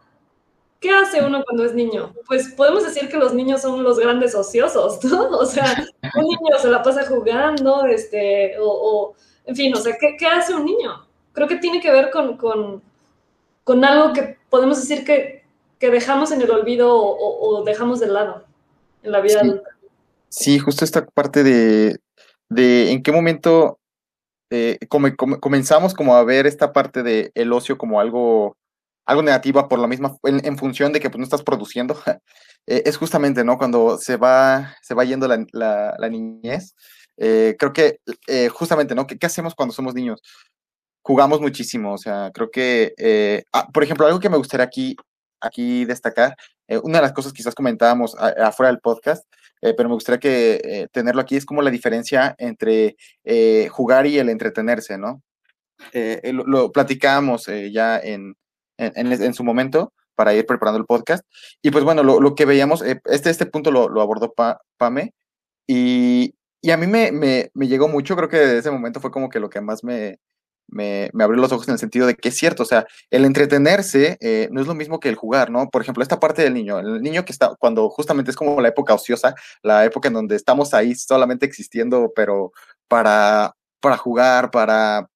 [0.80, 2.14] ¿qué hace uno cuando es niño?
[2.28, 5.30] Pues podemos decir que los niños son los grandes ociosos, ¿no?
[5.40, 5.86] O sea,
[6.16, 9.14] un niño se la pasa jugando, este, o,
[9.46, 11.08] en fin, o sea, ¿qué, hace un niño?
[11.34, 15.46] Creo que tiene que ver con, con, algo que podemos decir que,
[15.80, 18.44] dejamos en el olvido o, dejamos de lado
[19.04, 19.48] en la vida sí.
[19.48, 19.70] adulta.
[20.30, 21.98] Sí, justo esta parte de,
[22.50, 23.80] de en qué momento
[24.50, 28.56] eh, comenzamos como a ver esta parte del el ocio como algo,
[29.08, 31.98] algo negativa por la misma, en, función de que pues, no estás produciendo,
[32.68, 33.58] eh, es justamente, ¿no?
[33.58, 36.76] Cuando se va, se va yendo la, la, niñez,
[37.18, 38.00] eh, creo que
[38.52, 39.08] justamente, ¿no?
[39.08, 40.22] ¿Qué, ¿Qué, hacemos cuando somos niños?
[41.02, 44.96] Jugamos muchísimo, o sea, creo que, ah, por ejemplo, algo que me gustaría aquí,
[45.40, 46.36] aquí destacar,
[46.84, 49.26] una de las cosas quizás comentábamos afuera del podcast,
[49.62, 54.06] eh, pero me gustaría que eh, tenerlo aquí, es como la diferencia entre eh, jugar
[54.06, 55.24] y el entretenerse, ¿no?
[55.94, 58.36] Lo, lo, platicamos ya en,
[58.78, 61.24] en, su momento para ir preparando el podcast.
[61.62, 64.34] Y pues bueno, lo, lo que veíamos, este, este punto lo, lo abordó
[64.78, 65.14] Pame
[65.68, 69.12] y, y a mí me, me, me, llegó mucho, creo que desde ese momento fue
[69.12, 70.20] como que lo que más me,
[70.68, 73.26] me, me, abrió los ojos en el sentido de que es cierto, o sea, el
[73.26, 75.70] entretenerse eh, no es lo mismo que el jugar, ¿no?
[75.70, 78.70] Por ejemplo, esta parte del niño, el niño que está, cuando justamente es como la
[78.70, 82.52] época ociosa, la época en donde estamos ahí solamente existiendo, pero
[82.88, 85.08] para, para jugar, para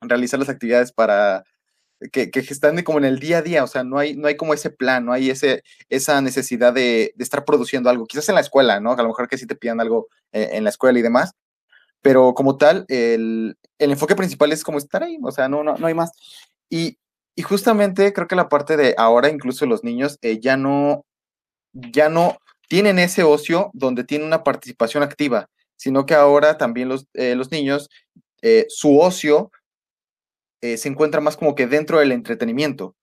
[0.00, 1.44] realizar las actividades, para
[2.12, 4.36] que, que, están como en el día a día, o sea, no hay, no hay
[4.36, 8.40] como ese plan, no hay ese, esa necesidad de, estar produciendo algo, quizás en la
[8.40, 8.92] escuela, ¿no?
[8.92, 11.34] A lo mejor que sí te pidan algo en la escuela y demás,
[12.02, 15.76] pero como tal, el, el, enfoque principal es como estar ahí, o sea, no, no,
[15.76, 16.12] no hay más.
[16.70, 16.98] Y,
[17.36, 21.04] y justamente creo que la parte de ahora, incluso los niños, eh, ya no,
[21.72, 27.06] ya no tienen ese ocio donde tienen una participación activa, sino que ahora también los,
[27.14, 27.88] eh, los niños,
[28.42, 29.50] eh, su ocio
[30.60, 32.94] se encuentra más como que dentro del entretenimiento.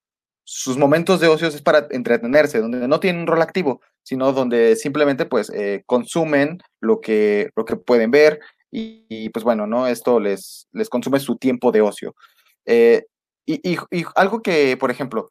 [0.43, 4.75] Sus momentos de ocio es para entretenerse, donde no tienen un rol activo, sino donde
[4.75, 5.51] simplemente pues
[5.85, 8.39] consumen lo que, lo que pueden ver,
[8.71, 9.87] y, pues bueno, ¿no?
[9.87, 12.15] Esto les, les consume su tiempo de ocio.
[12.65, 13.05] Eh,
[13.45, 13.77] y,
[14.15, 15.29] algo que, por ejemplo,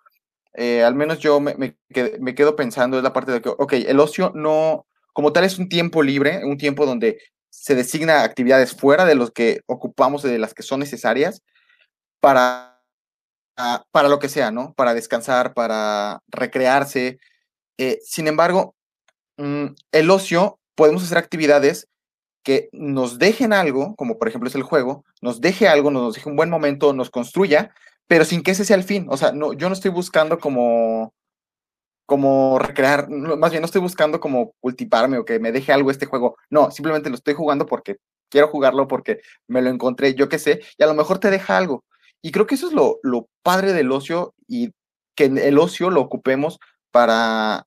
[0.54, 4.00] eh, al menos yo me, me, quedo, pensando es la parte de que, ok, el
[4.00, 7.18] ocio no, como tal, es un tiempo libre, un tiempo donde
[7.50, 11.42] se designa actividades fuera de los que ocupamos, de las que son necesarias,
[12.26, 12.82] para,
[13.92, 14.74] para lo que sea, ¿no?
[14.74, 17.20] Para descansar, para recrearse.
[17.78, 18.74] Eh, sin embargo,
[19.36, 21.86] mm, el ocio, podemos hacer actividades
[22.42, 26.28] que nos dejen algo, como por ejemplo es el juego, nos deje algo, nos deje
[26.28, 27.72] un buen momento, nos construya,
[28.08, 29.06] pero sin que ese sea el fin.
[29.08, 31.14] O sea, no, yo no estoy buscando como,
[32.06, 36.06] como recrear, más bien no estoy buscando como cultivarme o que me deje algo este
[36.06, 36.36] juego.
[36.50, 37.98] No, simplemente lo estoy jugando porque
[38.30, 41.56] quiero jugarlo, porque me lo encontré, yo qué sé, y a lo mejor te deja
[41.56, 41.84] algo.
[42.22, 44.72] Y creo que eso es lo, lo padre del ocio y
[45.14, 46.58] que el ocio lo ocupemos
[46.90, 47.66] para,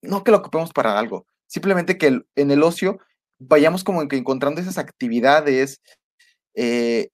[0.00, 2.98] no que lo ocupemos para algo, simplemente que en el ocio
[3.38, 5.80] vayamos como que encontrando esas actividades
[6.54, 7.08] eh,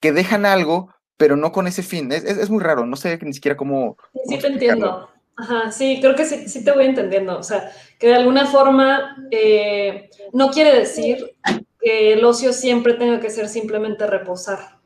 [0.00, 2.10] que dejan algo, pero no con ese fin.
[2.12, 3.96] Es, es, muy raro, no sé ni siquiera cómo...
[4.28, 5.08] Sí, te entiendo.
[5.36, 7.38] Ajá, sí, creo que sí, sí, te voy entendiendo.
[7.38, 11.36] O sea, que de alguna forma eh, no quiere decir
[11.80, 14.77] que el ocio siempre tenga que ser simplemente reposar.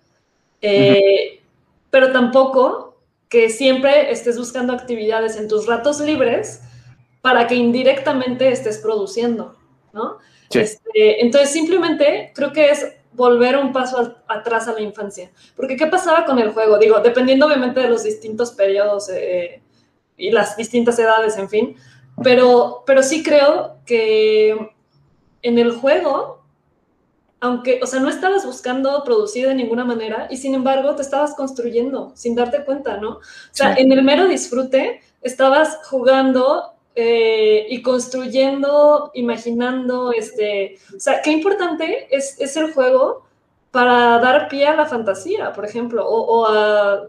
[0.62, 1.42] Eh,
[1.90, 2.96] pero tampoco
[3.28, 6.62] que siempre estés buscando actividades en tus ratos libres
[7.20, 9.56] para que indirectamente estés produciendo,
[9.92, 10.18] ¿no?
[10.50, 15.30] Este, entonces, simplemente creo que es volver un paso atrás a la infancia.
[15.56, 16.78] Porque, ¿qué pasaba con el juego?
[16.78, 19.62] Digo, dependiendo obviamente de los distintos periodos eh,
[20.16, 21.76] y las distintas edades, en fin.
[22.22, 24.72] Pero, pero sí creo que
[25.42, 26.41] en el juego,
[27.42, 31.34] aunque, o sea, no estabas buscando producir de ninguna manera y sin embargo te estabas
[31.34, 33.16] construyendo sin darte cuenta, ¿no?
[33.16, 41.20] O sea, en el mero disfrute estabas jugando eh, y construyendo, imaginando, este, o sea,
[41.20, 43.26] qué importante es, es, el juego
[43.72, 47.08] para dar pie a la fantasía, por ejemplo, o, a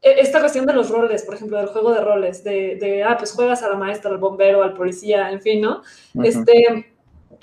[0.00, 3.18] e, esta cuestión de los roles, por ejemplo, del juego de roles, de, de, ah,
[3.18, 5.82] pues juegas a la maestra, al bombero, al policía, en fin, ¿no?
[6.22, 6.95] Este,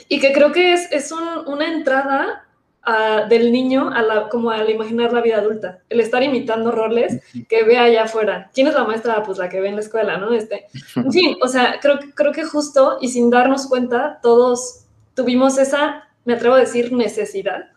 [0.09, 2.45] y que creo que es, es un, una entrada
[3.29, 7.63] del niño a la, como al imaginar la vida adulta, el estar imitando roles que
[7.63, 8.51] ve allá afuera.
[8.53, 9.23] ¿Quién es la maestra?
[9.23, 10.33] Pues la que ve en la escuela, ¿no?
[10.33, 15.57] Este, en fin, o sea, creo, creo que justo y sin darnos cuenta, todos tuvimos
[15.57, 17.69] esa, me atrevo a decir, necesidad,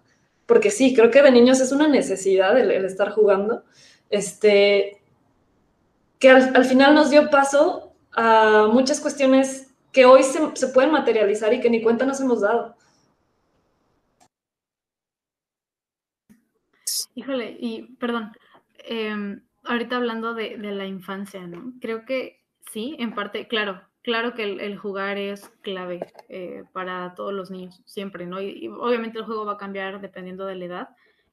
[0.46, 3.64] porque sí, creo que de niños es una necesidad el, estar jugando,
[4.10, 5.00] este,
[6.18, 9.65] que al, final nos dio paso a muchas cuestiones
[9.96, 12.76] que hoy se, se pueden materializar y que ni cuenta nos hemos dado.
[17.14, 18.32] Híjole, y perdón,
[18.84, 21.72] em, ahorita hablando de, la infancia, ¿no?
[21.80, 27.32] Creo que sí, en parte, claro, claro que el, jugar es clave eh, para todos
[27.32, 28.42] los niños, siempre, ¿no?
[28.42, 30.88] Y, obviamente el juego va a cambiar dependiendo de la edad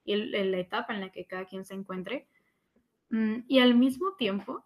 [0.06, 2.30] y la etapa en la que cada quien se encuentre.
[3.10, 4.64] Mm, y al mismo tiempo,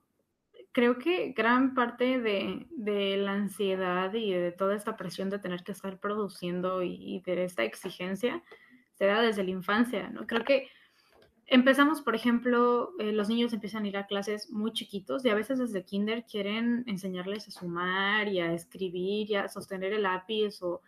[0.71, 5.71] creo que gran parte de, la ansiedad y de toda esta presión de tener que
[5.71, 8.43] estar produciendo y de esta exigencia
[8.97, 10.25] se da desde la infancia, ¿no?
[10.25, 10.69] Creo que
[11.45, 15.35] empezamos, por ejemplo, eh, los niños empiezan a ir a clases muy chiquitos y a
[15.35, 20.61] veces desde kinder quieren enseñarles a sumar y a escribir y a sostener el lápiz
[20.61, 20.81] o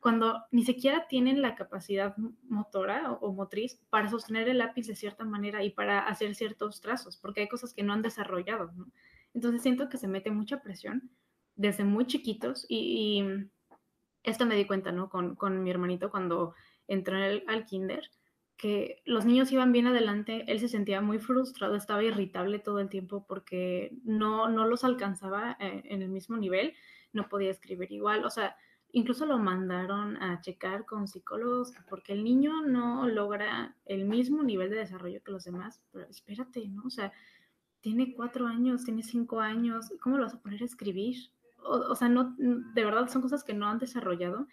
[0.00, 2.16] cuando ni siquiera tienen la capacidad
[2.48, 7.16] motora o, motriz para sostener el lápiz de cierta manera y para hacer ciertos trazos,
[7.16, 8.86] porque hay cosas que no han desarrollado, ¿no?
[9.34, 11.10] Entonces siento que se mete mucha presión
[11.56, 13.24] desde muy chiquitos y,
[14.22, 15.08] esto me di cuenta, ¿no?
[15.08, 16.54] Con, con mi hermanito cuando
[16.88, 18.10] entró en el, al kinder,
[18.56, 22.88] que los niños iban bien adelante, él se sentía muy frustrado, estaba irritable todo el
[22.88, 26.74] tiempo porque no, no los alcanzaba eh, en el mismo nivel,
[27.12, 28.56] no podía escribir igual, o sea,
[28.92, 34.70] incluso lo mandaron a checar con psicólogos porque el niño no logra el mismo nivel
[34.70, 36.84] de desarrollo que los demás, pero espérate, ¿no?
[36.84, 37.12] O sea,
[37.80, 41.30] tiene cuatro años, tiene cinco años, ¿cómo lo vas a poner a escribir?
[41.62, 44.46] O, sea, no, de verdad son cosas que no han desarrollado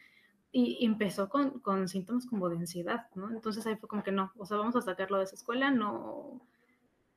[0.51, 3.31] y empezó con, con, síntomas como de ansiedad, ¿no?
[3.31, 6.41] Entonces ahí fue como que no, o sea, vamos a sacarlo de esa escuela, no,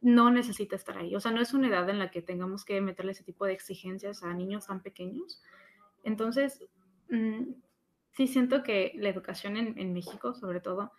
[0.00, 2.81] no necesita estar ahí, o sea, no es una edad en la que tengamos que
[2.81, 5.42] meterle ese tipo de exigencias a niños tan pequeños.
[6.02, 6.64] Entonces,
[7.09, 7.55] Mm,
[8.12, 10.92] sí siento que la educación en, México, sobre todo,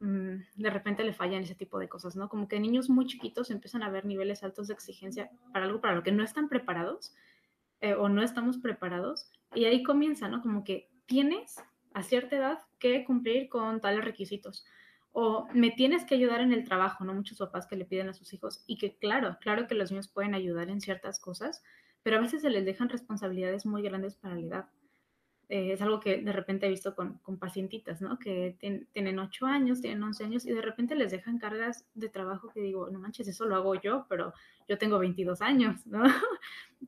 [0.00, 2.28] mm, de repente le fallan ese tipo de cosas, ¿no?
[2.28, 5.94] Como que niños muy chiquitos empiezan a ver niveles altos de exigencia para algo para
[5.94, 7.14] lo que no están preparados
[7.80, 10.42] eh, o no estamos preparados y ahí comienza, ¿no?
[10.42, 11.56] Como que tienes
[11.94, 14.64] a cierta edad que cumplir con tales requisitos
[15.12, 17.12] o me tienes que ayudar en el trabajo, ¿no?
[17.14, 20.08] Muchos papás que le piden a sus hijos y que claro, claro que los niños
[20.08, 21.62] pueden ayudar en ciertas cosas,
[22.02, 24.68] pero a veces se les dejan responsabilidades muy grandes para la edad.
[25.48, 28.18] Eh, es algo que de repente he visto con, con pacientitas, ¿no?
[28.18, 28.56] Que
[28.92, 32.60] tienen 8 años, tienen 11 años y de repente les dejan cargas de trabajo que
[32.60, 34.32] digo, no manches, eso lo hago yo, pero
[34.68, 36.02] yo tengo 22 años, ¿no?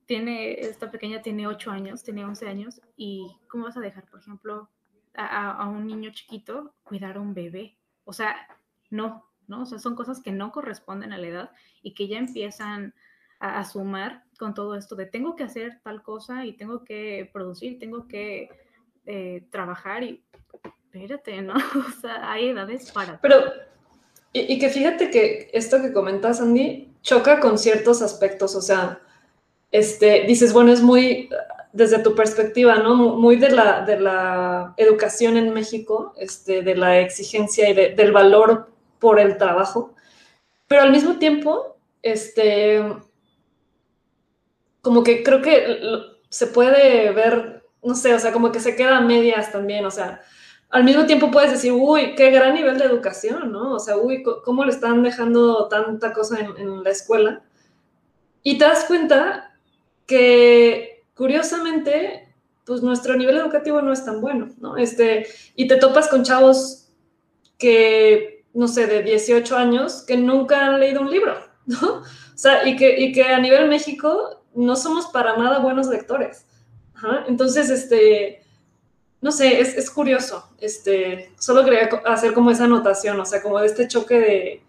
[0.06, 4.20] tiene, esta pequeña tiene 8 años, tiene 11 años y ¿cómo vas a dejar, por
[4.20, 4.70] ejemplo,
[5.14, 7.76] a, a un niño chiquito cuidar a un bebé?
[8.04, 8.34] O sea,
[8.90, 9.62] no, ¿no?
[9.62, 11.50] O sea, son cosas que no corresponden a la edad
[11.82, 12.94] y que ya empiezan
[13.40, 17.28] a, a sumar con todo esto de tengo que hacer tal cosa y tengo que
[17.32, 18.48] producir, tengo que
[19.06, 20.22] eh, trabajar y
[20.94, 21.54] espérate, ¿no?
[21.88, 23.20] O sea, hay edades para...
[23.20, 23.36] Pero,
[24.32, 29.00] y, que fíjate que esto que comentas, Andy, choca con ciertos aspectos, o sea,
[29.70, 31.28] este, dices, bueno, es muy,
[31.72, 32.94] desde tu perspectiva, ¿no?
[32.94, 38.72] Muy de la, de la educación en México, este, de la exigencia y del valor
[38.98, 39.94] por el trabajo,
[40.66, 42.82] pero al mismo tiempo, este,
[44.84, 45.80] como que creo que
[46.28, 49.90] se puede ver, no sé, o sea, como que se queda a medias también, o
[49.90, 50.20] sea,
[50.68, 53.72] al mismo tiempo puedes decir, uy, qué gran nivel de educación, ¿no?
[53.72, 57.42] O sea, uy, ¿cómo le están dejando tanta cosa en, la escuela?
[58.42, 59.56] Y te das cuenta
[60.04, 62.34] que, curiosamente,
[62.66, 64.76] pues nuestro nivel educativo no es tan bueno, ¿no?
[64.76, 66.90] Este, y te topas con chavos
[67.56, 72.02] que, no sé, de 18 años, que nunca han leído un libro, ¿no?
[72.34, 76.46] O sea, y que, y que a nivel México no somos para nada buenos lectores.
[77.26, 78.42] Entonces, este,
[79.20, 80.48] no sé, es, curioso.
[80.60, 84.62] Este, solo quería hacer como esa anotación, o sea, como de este choque de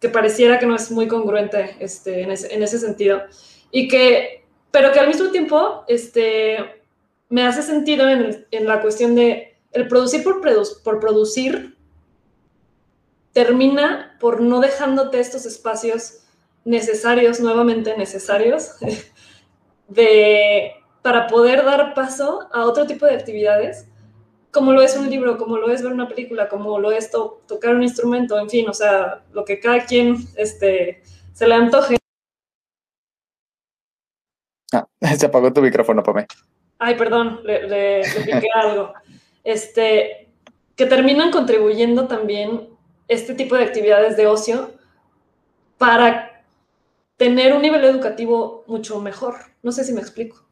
[0.00, 3.22] que pareciera que no es muy congruente este, en, ese, sentido.
[3.70, 6.82] Y que, pero que al mismo tiempo, este,
[7.30, 10.42] me hace sentido en, la cuestión de el producir por,
[10.82, 11.76] por producir
[13.32, 16.23] termina por no dejándote estos espacios
[16.64, 18.72] necesarios, nuevamente necesarios,
[19.88, 20.72] de,
[21.02, 23.88] para poder dar paso a otro tipo de actividades,
[24.50, 27.74] como lo es un libro, como lo es ver una película, como lo es tocar
[27.74, 31.96] un instrumento, en fin, o sea, lo que cada quien este, se le antoje.
[34.72, 34.86] Ah,
[35.18, 36.26] se apagó tu micrófono, Pame.
[36.78, 38.94] Ay, perdón, le, le, piqué algo.
[39.42, 40.30] Este,
[40.76, 42.68] que terminan contribuyendo también
[43.08, 44.72] este tipo de actividades de ocio
[45.78, 46.33] para
[47.16, 49.34] tener un nivel educativo mucho mejor.
[49.62, 50.44] No sé si me explico.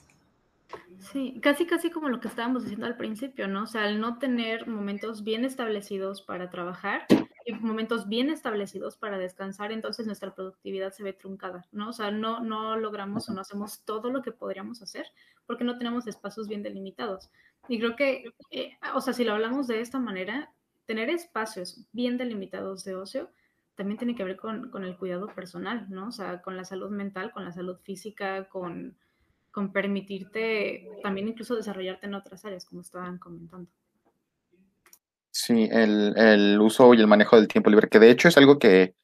[1.13, 3.65] Sí, casi casi como lo que estábamos diciendo al principio, ¿no?
[3.65, 7.07] O sea, al no tener momentos bien establecidos para trabajar
[7.45, 11.89] y momentos bien establecidos para descansar, entonces nuestra productividad se ve truncada, ¿no?
[11.89, 15.07] O sea, no, no logramos o no hacemos todo lo que podríamos hacer
[15.45, 17.31] porque no tenemos espacios bien delimitados.
[17.69, 20.53] Y creo que, eh, o sea, si lo hablamos de esta manera,
[20.87, 23.31] tener espacios bien delimitados de ocio
[23.75, 26.09] también tiene que ver con, el cuidado personal, ¿no?
[26.09, 28.97] O sea, con la salud mental, con la salud física, con,
[29.73, 33.71] permitirte también incluso desarrollarte en otras áreas, como estaban comentando.
[35.31, 38.95] Sí, el, uso y el manejo del tiempo libre, que de hecho es algo que,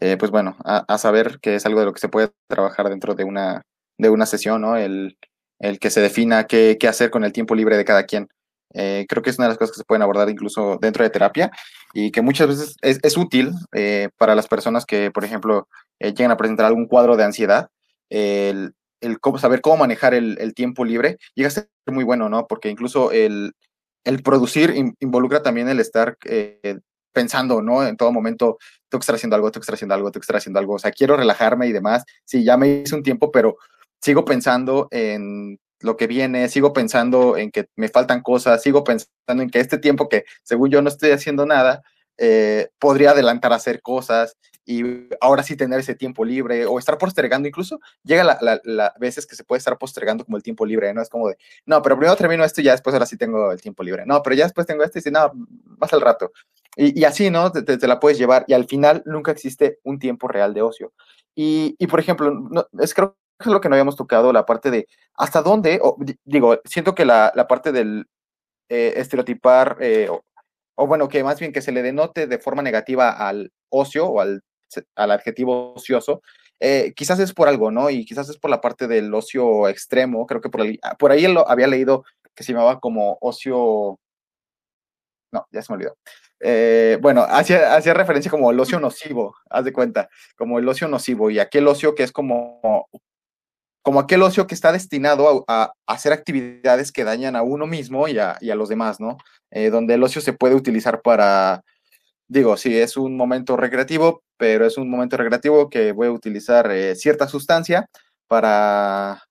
[0.00, 3.14] eh, pues bueno, a, saber que es algo de lo que se puede trabajar dentro
[3.14, 3.62] de una,
[3.98, 4.76] de una sesión, ¿no?
[4.76, 5.16] El,
[5.60, 8.28] el que se defina qué, qué hacer con el tiempo libre de cada quien.
[8.74, 11.10] Eh, creo que es una de las cosas que se pueden abordar incluso dentro de
[11.10, 11.50] terapia
[11.94, 16.32] y que muchas veces es, útil eh, para las personas que, por ejemplo, eh, llegan
[16.32, 17.68] a presentar algún cuadro de ansiedad.
[18.10, 22.46] El, el saber cómo manejar el, tiempo libre llega a ser muy bueno, ¿no?
[22.46, 23.54] Porque incluso el,
[24.04, 26.16] el producir involucra también el estar
[27.16, 27.86] pensando, ¿no?
[27.86, 28.58] En todo momento,
[28.90, 30.74] tengo que estar haciendo algo, tengo que estar haciendo algo, tengo que estar haciendo algo.
[30.74, 32.04] O sea, quiero relajarme y demás.
[32.24, 33.56] Sí, ya me hice un tiempo, pero
[34.02, 39.42] sigo pensando en lo que viene, sigo pensando en que me faltan cosas, sigo pensando
[39.42, 41.82] en que este tiempo que según yo no estoy haciendo nada,
[42.18, 44.82] eh, podría adelantar a hacer cosas y
[45.20, 47.78] ahora sí tener ese tiempo libre o estar postergando incluso.
[48.02, 51.02] Llega la, la, veces que se puede estar postergando como el tiempo libre, ¿no?
[51.02, 53.60] Es como de, no, pero primero termino esto y ya después ahora sí tengo el
[53.60, 54.04] tiempo libre.
[54.06, 55.30] No, pero ya después tengo esto y si no,
[55.78, 56.32] más al rato.
[56.76, 57.52] Y, así, ¿no?
[57.52, 60.92] Te, te, la puedes llevar y al final nunca existe un tiempo real de ocio.
[61.34, 64.70] Y, y por ejemplo, no, es creo es lo que no habíamos tocado, la parte
[64.70, 65.80] de hasta dónde,
[66.24, 68.06] digo, siento que la, la parte del
[68.68, 70.08] eh, estereotipar, eh,
[70.74, 74.20] o, bueno, que más bien que se le denote de forma negativa al ocio o
[74.20, 74.42] al,
[74.96, 76.22] al adjetivo ocioso,
[76.60, 77.90] eh, quizás es por algo, ¿no?
[77.90, 81.26] Y quizás es por la parte del ocio extremo, creo que por, ahí, por ahí
[81.28, 83.98] lo había leído que se llamaba como ocio,
[85.32, 85.96] no, ya se me olvidó.
[87.00, 91.30] bueno, hacía, hacía referencia como el ocio nocivo, haz de cuenta, como el ocio nocivo
[91.30, 92.88] y aquel ocio que es como
[93.86, 98.18] como aquel ocio que está destinado a, hacer actividades que dañan a uno mismo y
[98.18, 99.16] a, los demás, ¿no?
[99.52, 101.62] Eh, donde el ocio se puede utilizar para,
[102.26, 106.68] digo, sí, es un momento recreativo, pero es un momento recreativo que voy a utilizar
[106.72, 107.88] eh, cierta sustancia
[108.26, 109.22] para,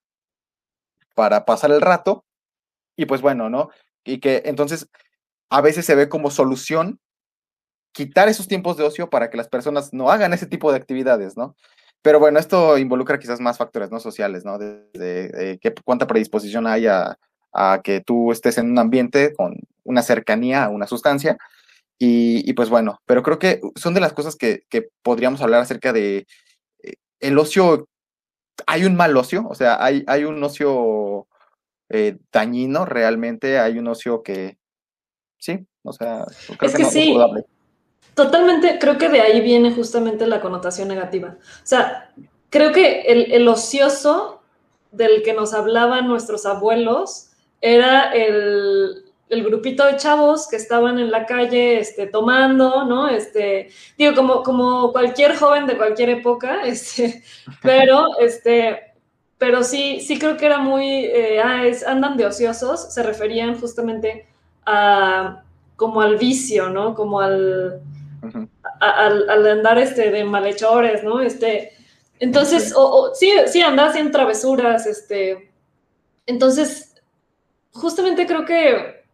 [1.14, 2.24] para pasar el rato.
[2.96, 3.68] Y pues bueno, ¿no?
[4.06, 4.88] Y que entonces
[5.50, 6.98] a veces se ve como solución
[7.92, 11.36] quitar esos tiempos de ocio para que las personas no hagan ese tipo de actividades,
[11.36, 11.56] ¿no?
[12.06, 14.60] Pero bueno, esto involucra quizás más factores no sociales, ¿no?
[14.60, 17.18] De, cuánta predisposición hay a,
[17.82, 21.36] que tú estés en un ambiente con una cercanía a una sustancia.
[21.98, 24.62] Y, pues bueno, pero creo que son de las cosas que,
[25.02, 26.28] podríamos hablar acerca de
[26.84, 27.88] eh, el ocio.
[28.68, 31.26] Hay un mal ocio, o sea, hay, hay un ocio
[31.88, 34.58] eh, dañino realmente, hay un ocio que,
[35.38, 36.24] sí, o sea,
[36.56, 37.16] creo es que, sí.
[38.16, 41.36] Totalmente, creo que de ahí viene justamente la connotación negativa.
[41.38, 42.10] O sea,
[42.48, 44.40] creo que el, ocioso
[44.90, 51.26] del que nos hablaban nuestros abuelos era el, grupito de chavos que estaban en la
[51.26, 53.06] calle este, tomando, ¿no?
[53.06, 57.22] Este, digo, como, como cualquier joven de cualquier época, este,
[57.60, 58.94] pero, este,
[59.36, 64.26] pero sí, sí creo que era muy, eh, ah, andan de ociosos, se referían justamente
[64.64, 65.42] a,
[65.76, 66.94] como al vicio, ¿no?
[66.94, 67.82] Como al,
[68.80, 71.20] al, andar este, de malhechores, ¿no?
[71.20, 71.72] Este,
[72.18, 75.52] entonces, o, sí, sí, andas en travesuras, este.
[76.26, 76.94] Entonces,
[77.72, 79.04] justamente creo que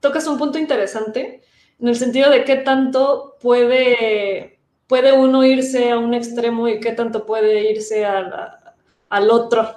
[0.00, 1.42] tocas un punto interesante
[1.78, 6.92] en el sentido de qué tanto puede, puede uno irse a un extremo y qué
[6.92, 9.76] tanto puede irse al otro.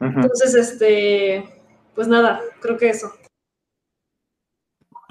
[0.00, 1.62] Entonces, este,
[1.94, 3.12] pues nada, creo que eso.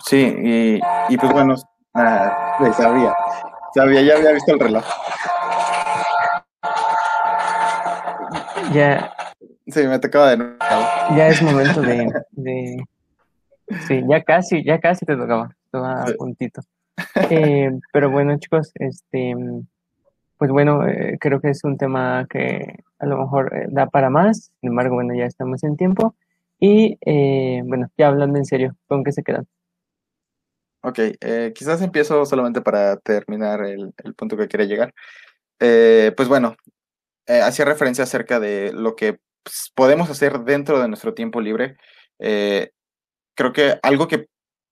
[0.05, 1.55] Sí, y, y pues bueno,
[1.99, 3.13] Ah, sabía.
[3.73, 4.85] Sabía, ya había visto el reloj.
[8.71, 9.11] Ya.
[9.67, 10.55] Sí, me tocaba de nuevo.
[11.15, 12.85] Ya es momento de, de...
[13.87, 15.49] Sí, ya casi, ya casi te tocaba.
[15.65, 16.61] Estaba a puntito.
[17.29, 19.35] Eh, pero bueno, chicos, este,
[20.37, 24.09] pues bueno, eh, creo que es un tema que a lo mejor eh, da para
[24.09, 24.51] más.
[24.61, 26.13] Sin embargo, bueno, ya estamos en tiempo.
[26.59, 26.97] Y
[27.65, 29.47] bueno, ya hablando en serio, ¿con qué se quedan?
[30.87, 34.93] Ok, eh, quizás empiezo solamente para terminar el, punto que quería llegar.
[35.59, 36.55] Eh, pues bueno,
[37.27, 41.75] eh, hacía referencia acerca de lo que pues, podemos hacer dentro de nuestro tiempo libre.
[42.17, 44.27] creo que algo que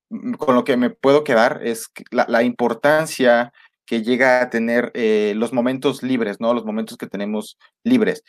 [0.09, 3.51] mm, con lo que me puedo quedar es la, la importancia
[3.85, 4.93] que llega a tener
[5.35, 6.53] los momentos libres, ¿no?
[6.53, 8.23] Los momentos que tenemos libres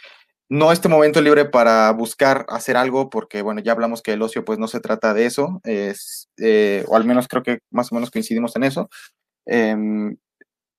[0.49, 4.45] no este momento libre para buscar hacer algo, porque bueno, ya hablamos que el ocio
[4.45, 7.95] pues no se trata de eso, es, eh, o al menos creo que más o
[7.97, 8.89] menos coincidimos en eso.
[9.47, 10.17] Em,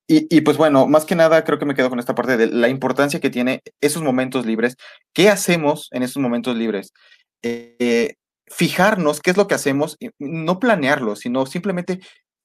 [0.09, 2.69] y, pues bueno, más que nada creo que me quedo con esta parte de la
[2.69, 4.77] importancia que tiene esos momentos libres.
[5.13, 6.93] ¿Qué hacemos en esos momentos libres?
[7.43, 8.15] Eh,
[8.47, 11.99] fijarnos qué es lo que hacemos, no planearlo, sino simplemente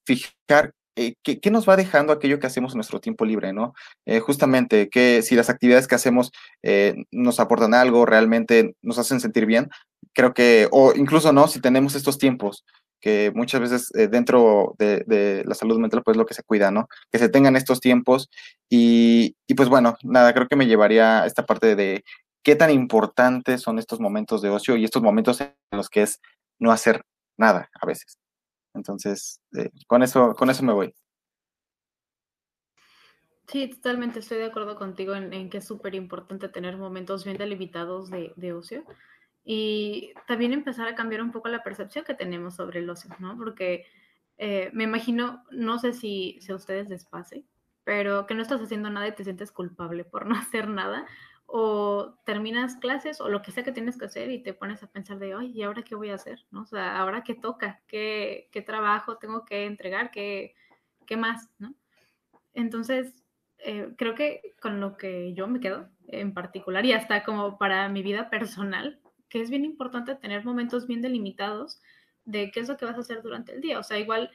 [0.05, 3.73] fijar eh, ¿qué, nos va dejando aquello que hacemos en nuestro tiempo libre, ¿no?
[4.05, 6.31] Eh, justamente, que si las actividades que hacemos
[6.61, 9.69] eh, nos aportan algo, realmente nos hacen sentir bien,
[10.13, 11.47] creo que, o incluso, ¿no?
[11.47, 12.65] Si tenemos estos tiempos,
[13.01, 16.87] que muchas veces dentro de, la salud mental, pues lo que se cuida, ¿no?
[17.11, 18.29] Que se tengan estos tiempos
[18.69, 22.03] y, y pues bueno, nada, creo que me llevaría a esta parte de
[22.43, 26.21] qué tan importantes son estos momentos de ocio y estos momentos en los que es
[26.59, 27.03] no hacer
[27.37, 28.22] nada a veces.
[28.73, 30.93] Entonces, eh, con eso, con eso me voy.
[33.47, 38.09] Sí, totalmente estoy de acuerdo contigo en, que es súper importante tener momentos bien delimitados
[38.09, 38.83] de, ocio
[39.43, 43.37] y también empezar a cambiar un poco la percepción que tenemos sobre el ocio, ¿no?
[43.37, 43.85] Porque
[44.37, 47.45] eh, me imagino, no sé si, si a ustedes les pase,
[47.83, 51.05] pero que no estás haciendo nada y te sientes culpable por no hacer nada,
[51.55, 54.87] o terminas clases o lo que sea que tienes que hacer y te pones a
[54.87, 56.39] pensar de, ay, ¿y ahora qué voy a hacer?
[56.49, 56.63] ¿No?
[56.63, 57.79] O sea, ¿ahora qué toca?
[57.87, 60.09] ¿Qué, qué trabajo tengo que entregar?
[60.09, 60.55] ¿Qué,
[61.05, 61.51] qué más?
[61.59, 61.75] ¿no?
[62.55, 63.23] Entonces,
[63.59, 67.87] eh, creo que con lo que yo me quedo en particular y hasta como para
[67.87, 68.99] mi vida personal,
[69.29, 71.79] que es bien importante tener momentos bien delimitados
[72.25, 73.77] de qué es lo que vas a hacer durante el día.
[73.77, 74.31] O sea, igual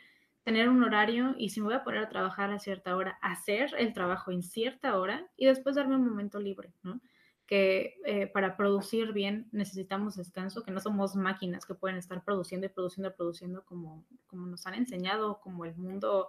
[0.48, 3.74] tener un horario y si me voy a poner a trabajar a cierta hora, hacer
[3.76, 7.02] el trabajo en cierta hora y después darme un momento libre, ¿no?
[7.46, 12.66] Que eh, para producir bien necesitamos descanso, que no somos máquinas que pueden estar produciendo
[12.66, 16.28] y produciendo y produciendo como, como nos han enseñado, como el mundo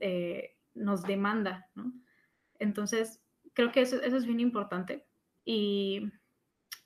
[0.00, 1.92] eh, nos demanda, ¿no?
[2.58, 5.06] Entonces, creo que eso, eso es bien importante.
[5.44, 6.10] Y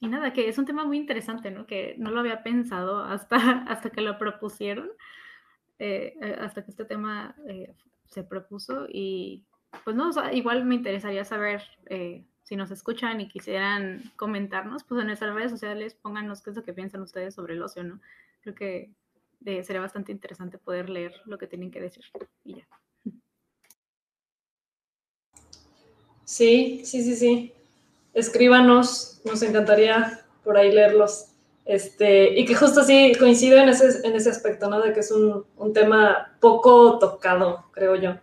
[0.01, 1.67] y nada, que es un tema muy interesante, ¿no?
[1.67, 3.37] Que no lo había pensado hasta,
[3.69, 4.91] hasta que lo propusieron,
[5.79, 7.75] eh, eh, hasta que este tema eh,
[8.07, 8.87] se propuso.
[8.89, 9.45] Y
[9.85, 11.63] pues no, igual me interesaría saber
[12.43, 16.65] si nos escuchan y quisieran comentarnos, pues en nuestras redes sociales pónganos qué es lo
[16.65, 18.01] que piensan ustedes sobre el ocio, ¿no?
[18.41, 18.91] Creo que
[19.45, 22.05] sería bastante interesante poder leer lo que tienen que decir.
[22.45, 22.69] Y ya.
[26.25, 27.55] Sí, sí, sí, sí
[28.19, 31.29] escríbanos, nos encantaría por ahí leerlos.
[31.69, 34.81] Este, y que justo así coincide en ese, en ese aspecto, ¿no?
[34.81, 38.17] De que es un, un tema poco tocado, creo yo.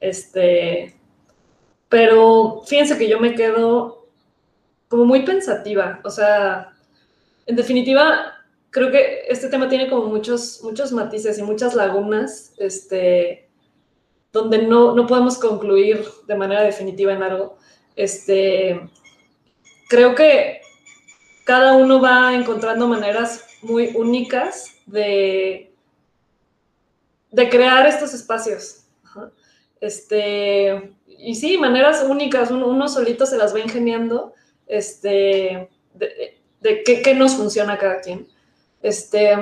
[0.00, 0.94] Este,
[1.88, 4.06] pero fíjense que yo me quedo
[4.86, 6.74] como muy pensativa, o sea,
[7.46, 8.34] en definitiva,
[8.68, 13.48] creo que este tema tiene como muchos, muchos matices y muchas lagunas, este,
[14.30, 17.56] donde no, no podemos concluir de manera definitiva en algo.
[17.96, 18.78] Este,
[19.88, 20.59] creo que
[21.44, 25.72] cada uno va encontrando maneras muy únicas de,
[27.30, 28.84] de crear estos espacios.
[29.80, 34.34] Este, y sí, maneras únicas, uno, solito se las va ingeniando
[34.66, 38.28] este, de, qué, nos funciona cada quien.
[38.82, 39.36] Este,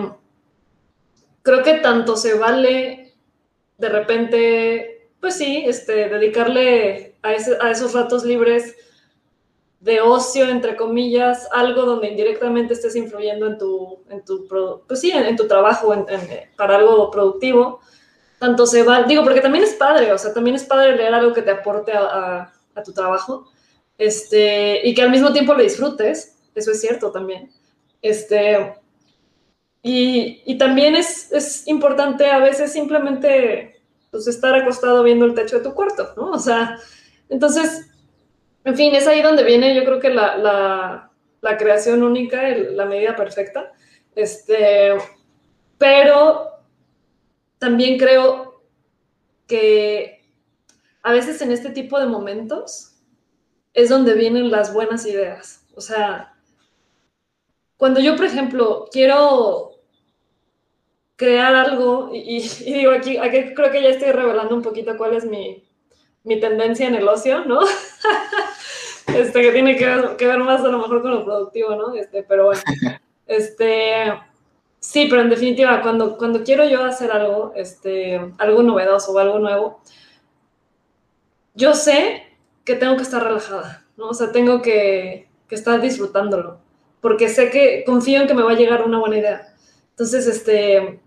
[1.42, 3.14] creo que tanto se vale
[3.78, 8.76] de repente, pues sí, este, dedicarle a, a esos ratos libres
[9.80, 14.46] de ocio, entre comillas, algo donde indirectamente estés influyendo en tu, en tu
[14.86, 16.06] pues sí, en, tu trabajo, en,
[16.56, 17.80] para algo productivo,
[18.38, 21.32] tanto se va, digo, porque también es padre, o sea, también es padre leer algo
[21.32, 23.50] que te aporte a, a, tu trabajo,
[23.96, 27.50] este, y que al mismo tiempo lo disfrutes, eso es cierto también,
[28.02, 28.74] este,
[29.82, 35.58] y, y también es, es, importante a veces simplemente, pues, estar acostado viendo el techo
[35.58, 36.30] de tu cuarto, ¿no?
[36.30, 36.78] O sea,
[37.28, 37.87] entonces,
[38.64, 41.10] en fin, es ahí donde viene yo creo que la,
[41.58, 43.72] creación única, la medida perfecta.
[44.14, 44.94] Este,
[45.78, 46.50] pero
[47.58, 48.62] también creo
[49.46, 50.24] que
[51.02, 52.96] a veces en este tipo de momentos
[53.74, 55.66] es donde vienen las buenas ideas.
[55.74, 56.34] O sea,
[57.76, 59.78] cuando yo, por ejemplo, quiero
[61.16, 63.18] crear algo, y, digo aquí
[63.54, 65.67] creo que ya estoy revelando un poquito cuál es mi,
[66.28, 67.60] mi tendencia en el ocio, ¿no?
[69.14, 69.86] este, que tiene que
[70.26, 71.94] ver, más a lo mejor con lo productivo, ¿no?
[71.94, 72.60] Este, pero bueno,
[73.26, 74.12] este,
[74.78, 79.38] sí, pero en definitiva, cuando, cuando quiero yo hacer algo, este, algo novedoso o algo
[79.38, 79.80] nuevo,
[81.54, 82.22] yo sé
[82.64, 84.10] que tengo que estar relajada, ¿no?
[84.10, 86.60] O sea, tengo que, que estar disfrutándolo,
[87.00, 89.54] porque sé que confío en que me va a llegar una buena idea.
[89.90, 91.00] Entonces, este,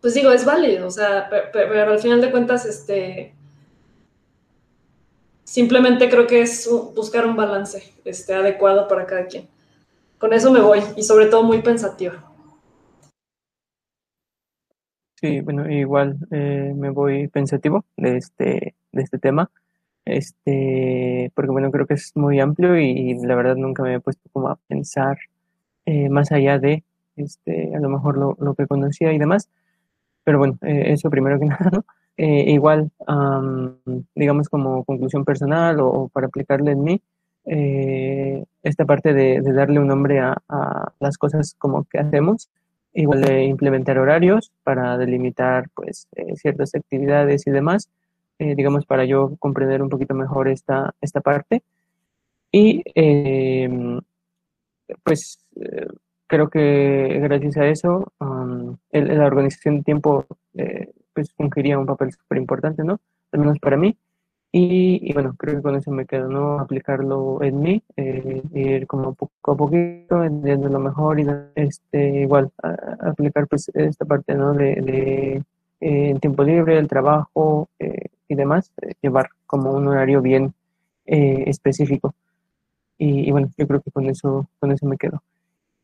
[0.00, 3.35] pues digo, es válido, o sea, pero al final de cuentas, este,
[5.46, 9.46] Simplemente creo que es buscar un balance este, adecuado para cada quien.
[10.18, 12.32] Con eso me voy y sobre todo muy pensativa.
[15.14, 19.48] Sí, bueno, igual eh, me voy pensativo de este, de este tema,
[20.04, 24.28] este, porque bueno, creo que es muy amplio y, la verdad nunca me he puesto
[24.32, 25.16] como a pensar
[25.86, 26.82] eh, más allá de,
[27.14, 29.48] este, a lo mejor lo, lo que conocía y demás,
[30.26, 31.84] pero bueno, eh, eso primero que nada.
[32.16, 32.90] Eh, igual,
[34.14, 37.00] digamos como conclusión personal o, para aplicarle en mí,
[37.44, 40.36] eh, esta parte de, darle un nombre a,
[40.98, 42.48] las cosas como que hacemos,
[42.92, 47.88] igual de implementar horarios para delimitar pues eh, ciertas actividades y demás,
[48.38, 51.62] digamos para yo comprender un poquito mejor esta, esta parte.
[52.50, 54.00] Y em,
[55.04, 55.38] pues
[56.26, 61.86] creo que gracias a eso um, el, la organización de tiempo eh, pues fungiría un
[61.86, 63.00] papel súper importante, ¿no?
[63.32, 63.96] Al menos para mí.
[64.52, 66.60] Y, bueno, creo que con eso me quedo, ¿no?
[66.60, 72.50] Aplicarlo en mí, eh, ir como poco a poquito, entendiendo lo mejor y este, igual,
[73.00, 74.54] aplicar pues esta parte, ¿no?
[74.54, 75.42] De, de
[75.80, 78.72] eh, tiempo libre, el trabajo eh, y demás,
[79.02, 80.54] llevar como un horario bien
[81.04, 82.14] específico.
[82.98, 85.22] Y, y, bueno, yo creo que con eso, con eso me quedo.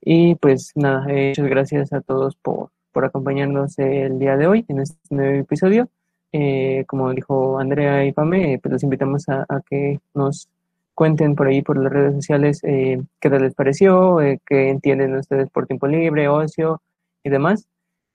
[0.05, 4.81] Y pues nada, muchas gracias a todos por, por acompañarnos el día de hoy en
[4.81, 5.89] este nuevo episodio.
[6.33, 10.49] Eh, como dijo Andrea y Pame, pues los invitamos a, que nos
[10.95, 15.51] cuenten por ahí por las redes sociales eh, qué les pareció, eh, qué entienden ustedes
[15.51, 16.83] por tiempo libre, ocio
[17.23, 17.69] y demás.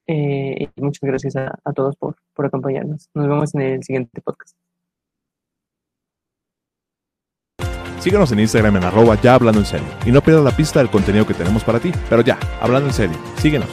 [0.08, 3.10] y muchas gracias a, a todos por, por acompañarnos.
[3.14, 4.67] Nos vemos en el siguiente podcast.
[8.08, 9.86] Síguenos en Instagram en arroba ya hablando en serio.
[10.06, 11.92] Y no pierdas la pista del contenido que tenemos para ti.
[12.10, 13.68] Pero ya, hablando en serio, síguenos.